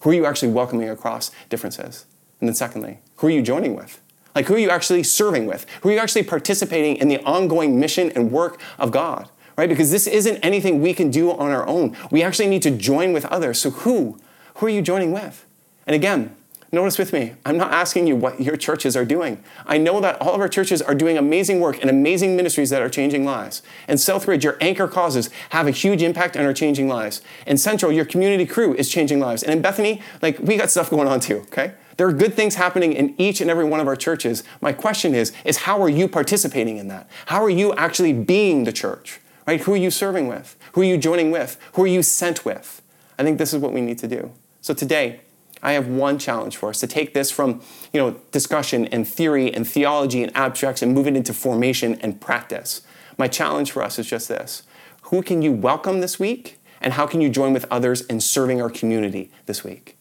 Who 0.00 0.10
are 0.10 0.14
you 0.14 0.26
actually 0.26 0.52
welcoming 0.52 0.88
across 0.88 1.30
differences? 1.48 2.04
And 2.40 2.48
then, 2.48 2.54
secondly, 2.54 2.98
who 3.16 3.26
are 3.26 3.30
you 3.30 3.42
joining 3.42 3.74
with? 3.74 4.00
Like, 4.34 4.46
who 4.46 4.54
are 4.54 4.58
you 4.58 4.70
actually 4.70 5.02
serving 5.02 5.46
with? 5.46 5.66
Who 5.80 5.88
are 5.88 5.92
you 5.92 5.98
actually 5.98 6.22
participating 6.22 6.96
in 6.96 7.08
the 7.08 7.18
ongoing 7.24 7.80
mission 7.80 8.12
and 8.14 8.30
work 8.30 8.60
of 8.78 8.90
God? 8.90 9.28
Right? 9.56 9.68
Because 9.68 9.90
this 9.90 10.06
isn't 10.06 10.38
anything 10.44 10.80
we 10.80 10.94
can 10.94 11.10
do 11.10 11.32
on 11.32 11.50
our 11.50 11.66
own. 11.66 11.96
We 12.10 12.22
actually 12.22 12.48
need 12.48 12.62
to 12.62 12.70
join 12.70 13.12
with 13.12 13.24
others. 13.26 13.60
So, 13.60 13.70
who? 13.70 14.20
Who 14.56 14.66
are 14.66 14.70
you 14.70 14.82
joining 14.82 15.12
with? 15.12 15.44
And 15.86 15.96
again, 15.96 16.36
Notice 16.70 16.98
with 16.98 17.14
me, 17.14 17.32
I'm 17.46 17.56
not 17.56 17.72
asking 17.72 18.06
you 18.06 18.14
what 18.14 18.42
your 18.42 18.56
churches 18.56 18.94
are 18.94 19.06
doing. 19.06 19.42
I 19.64 19.78
know 19.78 20.00
that 20.00 20.20
all 20.20 20.34
of 20.34 20.40
our 20.40 20.50
churches 20.50 20.82
are 20.82 20.94
doing 20.94 21.16
amazing 21.16 21.60
work 21.60 21.80
and 21.80 21.88
amazing 21.88 22.36
ministries 22.36 22.68
that 22.70 22.82
are 22.82 22.90
changing 22.90 23.24
lives. 23.24 23.62
And 23.86 23.98
Southridge, 23.98 24.42
your 24.44 24.58
anchor 24.60 24.86
causes 24.86 25.30
have 25.50 25.66
a 25.66 25.70
huge 25.70 26.02
impact 26.02 26.36
and 26.36 26.44
are 26.44 26.52
changing 26.52 26.86
lives. 26.86 27.22
And 27.46 27.58
Central, 27.58 27.90
your 27.90 28.04
community 28.04 28.44
crew 28.44 28.74
is 28.74 28.90
changing 28.90 29.18
lives. 29.18 29.42
And 29.42 29.50
in 29.50 29.62
Bethany, 29.62 30.02
like 30.20 30.38
we 30.40 30.58
got 30.58 30.70
stuff 30.70 30.90
going 30.90 31.08
on 31.08 31.20
too, 31.20 31.38
okay? 31.46 31.72
There 31.96 32.06
are 32.06 32.12
good 32.12 32.34
things 32.34 32.56
happening 32.56 32.92
in 32.92 33.14
each 33.18 33.40
and 33.40 33.50
every 33.50 33.64
one 33.64 33.80
of 33.80 33.88
our 33.88 33.96
churches. 33.96 34.44
My 34.60 34.74
question 34.74 35.14
is, 35.14 35.32
is 35.46 35.58
how 35.58 35.82
are 35.82 35.88
you 35.88 36.06
participating 36.06 36.76
in 36.76 36.88
that? 36.88 37.08
How 37.26 37.42
are 37.42 37.50
you 37.50 37.72
actually 37.74 38.12
being 38.12 38.64
the 38.64 38.72
church? 38.72 39.20
Right? 39.46 39.60
Who 39.62 39.72
are 39.72 39.78
you 39.78 39.90
serving 39.90 40.28
with? 40.28 40.54
Who 40.72 40.82
are 40.82 40.84
you 40.84 40.98
joining 40.98 41.30
with? 41.30 41.58
Who 41.72 41.84
are 41.84 41.88
you 41.88 42.02
sent 42.02 42.44
with? 42.44 42.82
I 43.18 43.22
think 43.22 43.38
this 43.38 43.54
is 43.54 43.60
what 43.60 43.72
we 43.72 43.80
need 43.80 43.98
to 44.00 44.06
do. 44.06 44.30
So 44.60 44.74
today, 44.74 45.20
I 45.62 45.72
have 45.72 45.88
one 45.88 46.18
challenge 46.18 46.56
for 46.56 46.68
us 46.68 46.80
to 46.80 46.86
take 46.86 47.14
this 47.14 47.30
from 47.30 47.60
you 47.92 48.00
know, 48.00 48.12
discussion 48.32 48.86
and 48.86 49.06
theory 49.06 49.52
and 49.52 49.66
theology 49.66 50.22
and 50.22 50.36
abstracts 50.36 50.82
and 50.82 50.94
move 50.94 51.06
it 51.06 51.16
into 51.16 51.32
formation 51.32 51.98
and 52.00 52.20
practice. 52.20 52.82
My 53.16 53.28
challenge 53.28 53.72
for 53.72 53.82
us 53.82 53.98
is 53.98 54.06
just 54.06 54.28
this 54.28 54.62
Who 55.02 55.22
can 55.22 55.42
you 55.42 55.52
welcome 55.52 56.00
this 56.00 56.18
week? 56.18 56.58
And 56.80 56.92
how 56.92 57.06
can 57.06 57.20
you 57.20 57.28
join 57.28 57.52
with 57.52 57.66
others 57.70 58.02
in 58.02 58.20
serving 58.20 58.62
our 58.62 58.70
community 58.70 59.32
this 59.46 59.64
week? 59.64 59.96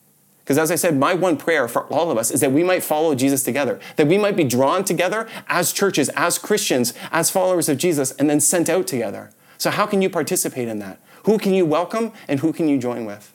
Because 0.47 0.59
as 0.59 0.71
I 0.71 0.75
said, 0.75 0.97
my 0.97 1.13
one 1.13 1.35
prayer 1.35 1.67
for 1.67 1.85
all 1.87 2.09
of 2.09 2.17
us 2.17 2.31
is 2.31 2.39
that 2.39 2.53
we 2.53 2.63
might 2.63 2.81
follow 2.81 3.15
Jesus 3.15 3.43
together, 3.43 3.81
that 3.97 4.07
we 4.07 4.17
might 4.17 4.37
be 4.37 4.45
drawn 4.45 4.85
together 4.85 5.27
as 5.47 5.73
churches, 5.73 6.07
as 6.09 6.37
Christians, 6.37 6.93
as 7.11 7.29
followers 7.29 7.67
of 7.67 7.77
Jesus, 7.77 8.11
and 8.11 8.29
then 8.29 8.39
sent 8.39 8.69
out 8.69 8.87
together. 8.87 9.31
So, 9.57 9.71
how 9.71 9.85
can 9.85 10.01
you 10.01 10.09
participate 10.09 10.67
in 10.69 10.79
that? 10.79 10.99
Who 11.23 11.37
can 11.37 11.53
you 11.53 11.65
welcome 11.65 12.13
and 12.29 12.39
who 12.39 12.53
can 12.53 12.69
you 12.69 12.77
join 12.77 13.05
with? 13.05 13.33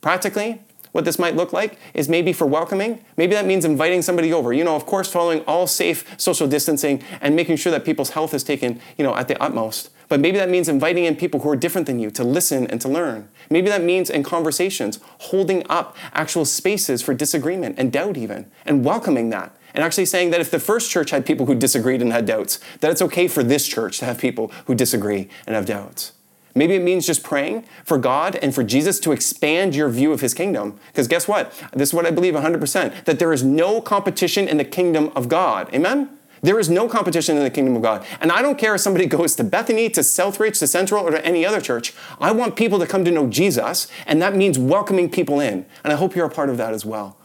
Practically, 0.00 0.62
what 0.92 1.04
this 1.04 1.18
might 1.18 1.34
look 1.34 1.52
like 1.52 1.78
is 1.94 2.08
maybe 2.08 2.32
for 2.32 2.46
welcoming, 2.46 3.04
maybe 3.16 3.34
that 3.34 3.46
means 3.46 3.64
inviting 3.64 4.02
somebody 4.02 4.32
over. 4.32 4.52
You 4.52 4.64
know, 4.64 4.76
of 4.76 4.86
course, 4.86 5.10
following 5.10 5.40
all 5.46 5.66
safe 5.66 6.04
social 6.18 6.46
distancing 6.46 7.02
and 7.20 7.34
making 7.34 7.56
sure 7.56 7.72
that 7.72 7.84
people's 7.84 8.10
health 8.10 8.34
is 8.34 8.44
taken, 8.44 8.80
you 8.96 9.04
know, 9.04 9.14
at 9.16 9.28
the 9.28 9.42
utmost. 9.42 9.90
But 10.08 10.20
maybe 10.20 10.36
that 10.36 10.50
means 10.50 10.68
inviting 10.68 11.04
in 11.04 11.16
people 11.16 11.40
who 11.40 11.48
are 11.48 11.56
different 11.56 11.86
than 11.86 11.98
you 11.98 12.10
to 12.10 12.22
listen 12.22 12.66
and 12.66 12.80
to 12.82 12.88
learn. 12.88 13.30
Maybe 13.48 13.68
that 13.68 13.82
means 13.82 14.10
in 14.10 14.22
conversations, 14.22 15.00
holding 15.18 15.66
up 15.70 15.96
actual 16.12 16.44
spaces 16.44 17.00
for 17.00 17.14
disagreement 17.14 17.76
and 17.78 17.90
doubt, 17.90 18.18
even, 18.18 18.50
and 18.66 18.84
welcoming 18.84 19.30
that. 19.30 19.56
And 19.74 19.82
actually 19.82 20.04
saying 20.04 20.30
that 20.30 20.40
if 20.42 20.50
the 20.50 20.60
first 20.60 20.90
church 20.90 21.10
had 21.10 21.24
people 21.24 21.46
who 21.46 21.54
disagreed 21.54 22.02
and 22.02 22.12
had 22.12 22.26
doubts, 22.26 22.60
that 22.80 22.90
it's 22.90 23.00
okay 23.00 23.26
for 23.26 23.42
this 23.42 23.66
church 23.66 23.98
to 24.00 24.04
have 24.04 24.18
people 24.18 24.52
who 24.66 24.74
disagree 24.74 25.30
and 25.46 25.56
have 25.56 25.64
doubts. 25.64 26.12
Maybe 26.54 26.74
it 26.74 26.82
means 26.82 27.06
just 27.06 27.22
praying 27.22 27.64
for 27.84 27.98
God 27.98 28.36
and 28.36 28.54
for 28.54 28.62
Jesus 28.62 29.00
to 29.00 29.12
expand 29.12 29.74
your 29.74 29.88
view 29.88 30.12
of 30.12 30.20
his 30.20 30.34
kingdom. 30.34 30.78
Because 30.88 31.08
guess 31.08 31.26
what? 31.26 31.52
This 31.72 31.90
is 31.90 31.94
what 31.94 32.06
I 32.06 32.10
believe 32.10 32.34
100% 32.34 33.04
that 33.04 33.18
there 33.18 33.32
is 33.32 33.42
no 33.42 33.80
competition 33.80 34.48
in 34.48 34.58
the 34.58 34.64
kingdom 34.64 35.10
of 35.16 35.28
God. 35.28 35.72
Amen? 35.74 36.10
There 36.42 36.58
is 36.58 36.68
no 36.68 36.88
competition 36.88 37.36
in 37.36 37.44
the 37.44 37.50
kingdom 37.50 37.76
of 37.76 37.82
God. 37.82 38.04
And 38.20 38.32
I 38.32 38.42
don't 38.42 38.58
care 38.58 38.74
if 38.74 38.80
somebody 38.80 39.06
goes 39.18 39.36
to 39.36 39.44
Bethany, 39.44 39.88
to 39.90 40.00
Southridge, 40.00 40.58
to 40.58 40.66
Central, 40.66 41.06
or 41.06 41.12
to 41.12 41.24
any 41.24 41.46
other 41.46 41.60
church. 41.60 41.94
I 42.20 42.32
want 42.32 42.56
people 42.56 42.80
to 42.80 42.86
come 42.86 43.04
to 43.04 43.10
know 43.10 43.28
Jesus, 43.28 43.86
and 44.06 44.20
that 44.20 44.34
means 44.34 44.58
welcoming 44.58 45.08
people 45.08 45.38
in. 45.38 45.64
And 45.84 45.92
I 45.92 45.96
hope 45.96 46.16
you're 46.16 46.26
a 46.26 46.30
part 46.30 46.50
of 46.50 46.56
that 46.56 46.74
as 46.74 46.84
well. 46.84 47.16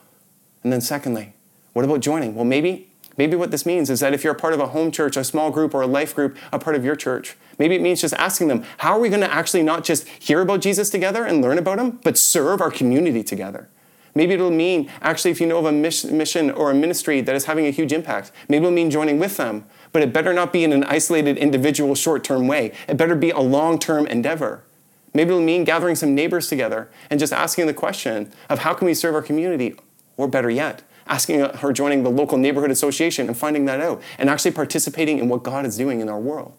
And 0.63 0.71
then, 0.71 0.81
secondly, 0.81 1.33
what 1.73 1.83
about 1.83 1.99
joining? 2.01 2.35
Well, 2.35 2.45
maybe 2.45 2.86
Maybe 3.17 3.35
what 3.35 3.49
this 3.51 3.65
means 3.65 3.89
is 3.89 3.99
that 3.99 4.13
if 4.13 4.23
you're 4.23 4.33
a 4.33 4.39
part 4.39 4.53
of 4.53 4.59
a 4.59 4.67
home 4.67 4.91
church, 4.91 5.17
a 5.17 5.23
small 5.23 5.49
group, 5.49 5.73
or 5.73 5.81
a 5.81 5.87
life 5.87 6.13
group, 6.15 6.37
a 6.53 6.59
part 6.59 6.75
of 6.75 6.85
your 6.85 6.95
church, 6.95 7.35
maybe 7.57 7.75
it 7.75 7.81
means 7.81 8.01
just 8.01 8.13
asking 8.13 8.47
them, 8.47 8.63
how 8.77 8.91
are 8.91 8.99
we 8.99 9.09
going 9.09 9.21
to 9.21 9.33
actually 9.33 9.63
not 9.63 9.83
just 9.83 10.07
hear 10.07 10.41
about 10.41 10.61
Jesus 10.61 10.89
together 10.89 11.25
and 11.25 11.41
learn 11.41 11.57
about 11.57 11.79
him, 11.79 11.99
but 12.03 12.17
serve 12.17 12.61
our 12.61 12.69
community 12.69 13.23
together? 13.23 13.69
Maybe 14.13 14.33
it'll 14.33 14.49
mean, 14.49 14.89
actually, 15.01 15.31
if 15.31 15.39
you 15.39 15.45
know 15.45 15.59
of 15.59 15.65
a 15.65 15.71
mission 15.71 16.49
or 16.49 16.71
a 16.71 16.73
ministry 16.73 17.21
that 17.21 17.35
is 17.35 17.45
having 17.45 17.67
a 17.67 17.71
huge 17.71 17.93
impact, 17.93 18.31
maybe 18.49 18.65
it'll 18.65 18.71
mean 18.71 18.89
joining 18.89 19.19
with 19.19 19.37
them. 19.37 19.65
But 19.91 20.01
it 20.01 20.11
better 20.11 20.33
not 20.33 20.51
be 20.51 20.63
in 20.63 20.73
an 20.73 20.83
isolated, 20.85 21.37
individual, 21.37 21.93
short 21.93 22.23
term 22.23 22.47
way. 22.47 22.71
It 22.87 22.97
better 22.97 23.15
be 23.15 23.29
a 23.29 23.39
long 23.39 23.77
term 23.77 24.07
endeavor. 24.07 24.63
Maybe 25.13 25.29
it'll 25.29 25.41
mean 25.41 25.63
gathering 25.63 25.95
some 25.95 26.15
neighbors 26.15 26.47
together 26.47 26.89
and 27.09 27.19
just 27.19 27.31
asking 27.31 27.67
the 27.67 27.73
question 27.73 28.31
of 28.49 28.59
how 28.59 28.73
can 28.73 28.87
we 28.87 28.93
serve 28.93 29.13
our 29.13 29.21
community? 29.21 29.75
Or 30.17 30.27
better 30.27 30.49
yet, 30.49 30.81
asking 31.07 31.39
her 31.39 31.73
joining 31.73 32.03
the 32.03 32.11
local 32.11 32.37
neighborhood 32.37 32.71
association 32.71 33.27
and 33.27 33.37
finding 33.37 33.65
that 33.65 33.81
out, 33.81 34.01
and 34.17 34.29
actually 34.29 34.51
participating 34.51 35.19
in 35.19 35.29
what 35.29 35.43
God 35.43 35.65
is 35.65 35.77
doing 35.77 35.99
in 35.99 36.09
our 36.09 36.19
world. 36.19 36.53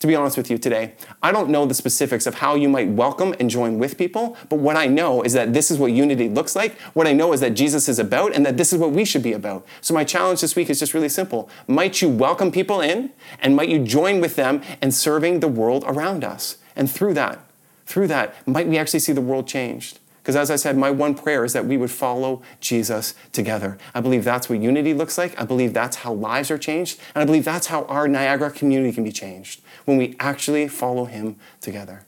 To 0.00 0.06
be 0.06 0.14
honest 0.14 0.36
with 0.36 0.48
you 0.48 0.58
today, 0.58 0.94
I 1.24 1.32
don't 1.32 1.50
know 1.50 1.66
the 1.66 1.74
specifics 1.74 2.26
of 2.26 2.36
how 2.36 2.54
you 2.54 2.68
might 2.68 2.88
welcome 2.88 3.34
and 3.40 3.50
join 3.50 3.80
with 3.80 3.98
people, 3.98 4.36
but 4.48 4.60
what 4.60 4.76
I 4.76 4.86
know 4.86 5.22
is 5.22 5.32
that 5.32 5.52
this 5.52 5.72
is 5.72 5.78
what 5.78 5.90
unity 5.90 6.28
looks 6.28 6.54
like. 6.54 6.78
What 6.94 7.08
I 7.08 7.12
know 7.12 7.32
is 7.32 7.40
that 7.40 7.54
Jesus 7.54 7.88
is 7.88 7.98
about 7.98 8.32
and 8.32 8.46
that 8.46 8.56
this 8.56 8.72
is 8.72 8.78
what 8.78 8.92
we 8.92 9.04
should 9.04 9.24
be 9.24 9.32
about. 9.32 9.66
So, 9.80 9.94
my 9.94 10.04
challenge 10.04 10.40
this 10.40 10.54
week 10.54 10.70
is 10.70 10.78
just 10.78 10.94
really 10.94 11.08
simple. 11.08 11.50
Might 11.66 12.00
you 12.00 12.08
welcome 12.08 12.52
people 12.52 12.80
in 12.80 13.10
and 13.40 13.56
might 13.56 13.68
you 13.68 13.80
join 13.80 14.20
with 14.20 14.36
them 14.36 14.62
in 14.80 14.92
serving 14.92 15.40
the 15.40 15.48
world 15.48 15.82
around 15.84 16.22
us? 16.22 16.58
And 16.76 16.88
through 16.88 17.14
that, 17.14 17.40
through 17.84 18.06
that, 18.06 18.46
might 18.46 18.68
we 18.68 18.78
actually 18.78 19.00
see 19.00 19.12
the 19.12 19.20
world 19.20 19.48
changed? 19.48 19.98
Because 20.28 20.36
as 20.36 20.50
I 20.50 20.56
said, 20.56 20.76
my 20.76 20.90
one 20.90 21.14
prayer 21.14 21.42
is 21.42 21.54
that 21.54 21.64
we 21.64 21.78
would 21.78 21.90
follow 21.90 22.42
Jesus 22.60 23.14
together. 23.32 23.78
I 23.94 24.02
believe 24.02 24.24
that's 24.24 24.50
what 24.50 24.60
unity 24.60 24.92
looks 24.92 25.16
like. 25.16 25.40
I 25.40 25.46
believe 25.46 25.72
that's 25.72 25.96
how 25.96 26.12
lives 26.12 26.50
are 26.50 26.58
changed. 26.58 27.00
And 27.14 27.22
I 27.22 27.24
believe 27.24 27.46
that's 27.46 27.68
how 27.68 27.84
our 27.84 28.06
Niagara 28.06 28.50
community 28.50 28.92
can 28.92 29.04
be 29.04 29.10
changed 29.10 29.62
when 29.86 29.96
we 29.96 30.16
actually 30.20 30.68
follow 30.68 31.06
him 31.06 31.36
together. 31.62 32.04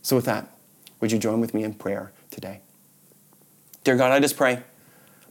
So, 0.00 0.14
with 0.14 0.26
that, 0.26 0.48
would 1.00 1.10
you 1.10 1.18
join 1.18 1.40
with 1.40 1.54
me 1.54 1.64
in 1.64 1.74
prayer 1.74 2.12
today? 2.30 2.60
Dear 3.82 3.96
God, 3.96 4.12
I 4.12 4.20
just 4.20 4.36
pray. 4.36 4.62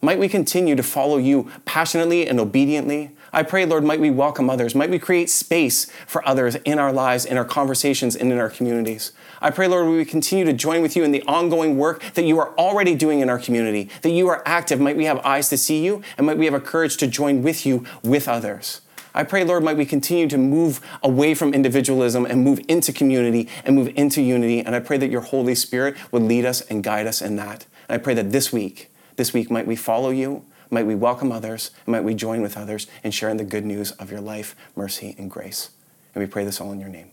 Might 0.01 0.19
we 0.19 0.27
continue 0.27 0.75
to 0.75 0.83
follow 0.83 1.15
you 1.15 1.49
passionately 1.63 2.27
and 2.27 2.41
obediently? 2.41 3.11
I 3.35 3.43
pray, 3.43 3.65
Lord, 3.65 3.83
might 3.83 3.99
we 3.99 4.11
welcome 4.11 4.49
others. 4.49 4.75
Might 4.75 4.89
we 4.89 4.97
create 4.97 5.29
space 5.29 5.91
for 6.07 6.25
others 6.25 6.55
in 6.63 6.79
our 6.79 6.93
lives, 6.93 7.25
in 7.25 7.35
our 7.35 7.43
conversations, 7.43 8.15
and 8.15 8.31
in 8.31 8.37
our 8.37 8.49
communities. 8.49 9.11
I 9.41 9.51
pray, 9.51 9.67
Lord, 9.67 9.89
we 9.89 10.05
continue 10.05 10.45
to 10.45 10.53
join 10.53 10.81
with 10.81 10.95
you 10.95 11.03
in 11.03 11.11
the 11.11 11.21
ongoing 11.23 11.77
work 11.77 12.01
that 12.13 12.23
you 12.23 12.39
are 12.39 12.57
already 12.57 12.95
doing 12.95 13.19
in 13.19 13.29
our 13.29 13.37
community, 13.37 13.89
that 14.03 14.11
you 14.11 14.29
are 14.29 14.41
active. 14.45 14.79
Might 14.79 14.95
we 14.95 15.03
have 15.03 15.19
eyes 15.25 15.49
to 15.49 15.57
see 15.57 15.83
you, 15.83 16.01
and 16.17 16.25
might 16.25 16.37
we 16.37 16.45
have 16.45 16.53
a 16.53 16.61
courage 16.61 16.95
to 16.95 17.07
join 17.07 17.43
with 17.43 17.65
you 17.65 17.85
with 18.03 18.29
others. 18.29 18.79
I 19.13 19.25
pray, 19.25 19.43
Lord, 19.43 19.65
might 19.65 19.75
we 19.75 19.85
continue 19.85 20.29
to 20.29 20.37
move 20.37 20.79
away 21.03 21.33
from 21.33 21.53
individualism 21.53 22.25
and 22.25 22.41
move 22.41 22.61
into 22.69 22.93
community 22.93 23.49
and 23.65 23.75
move 23.75 23.91
into 23.97 24.21
unity. 24.21 24.61
And 24.61 24.73
I 24.73 24.79
pray 24.79 24.97
that 24.99 25.11
your 25.11 25.19
Holy 25.19 25.55
Spirit 25.55 25.97
would 26.13 26.23
lead 26.23 26.45
us 26.45 26.61
and 26.61 26.81
guide 26.81 27.05
us 27.05 27.21
in 27.21 27.35
that. 27.35 27.65
And 27.89 27.99
I 27.99 28.01
pray 28.01 28.13
that 28.13 28.31
this 28.31 28.53
week, 28.53 28.93
this 29.17 29.33
week, 29.33 29.51
might 29.51 29.67
we 29.67 29.75
follow 29.75 30.09
you 30.09 30.45
might 30.69 30.85
we 30.85 30.95
welcome 30.95 31.31
others, 31.31 31.71
and 31.85 31.93
might 31.93 32.03
we 32.03 32.13
join 32.13 32.41
with 32.41 32.57
others 32.57 32.87
in 33.03 33.11
sharing 33.11 33.37
the 33.37 33.43
good 33.43 33.65
news 33.65 33.91
of 33.93 34.11
your 34.11 34.21
life, 34.21 34.55
mercy, 34.75 35.15
and 35.17 35.29
grace. 35.29 35.69
And 36.13 36.23
we 36.23 36.29
pray 36.29 36.45
this 36.45 36.61
all 36.61 36.71
in 36.71 36.79
your 36.79 36.89
name. 36.89 37.11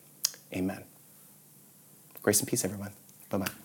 Amen. 0.54 0.84
Grace 2.22 2.40
and 2.40 2.48
peace, 2.48 2.64
everyone. 2.64 2.92
Bye 3.30 3.38
bye. 3.38 3.62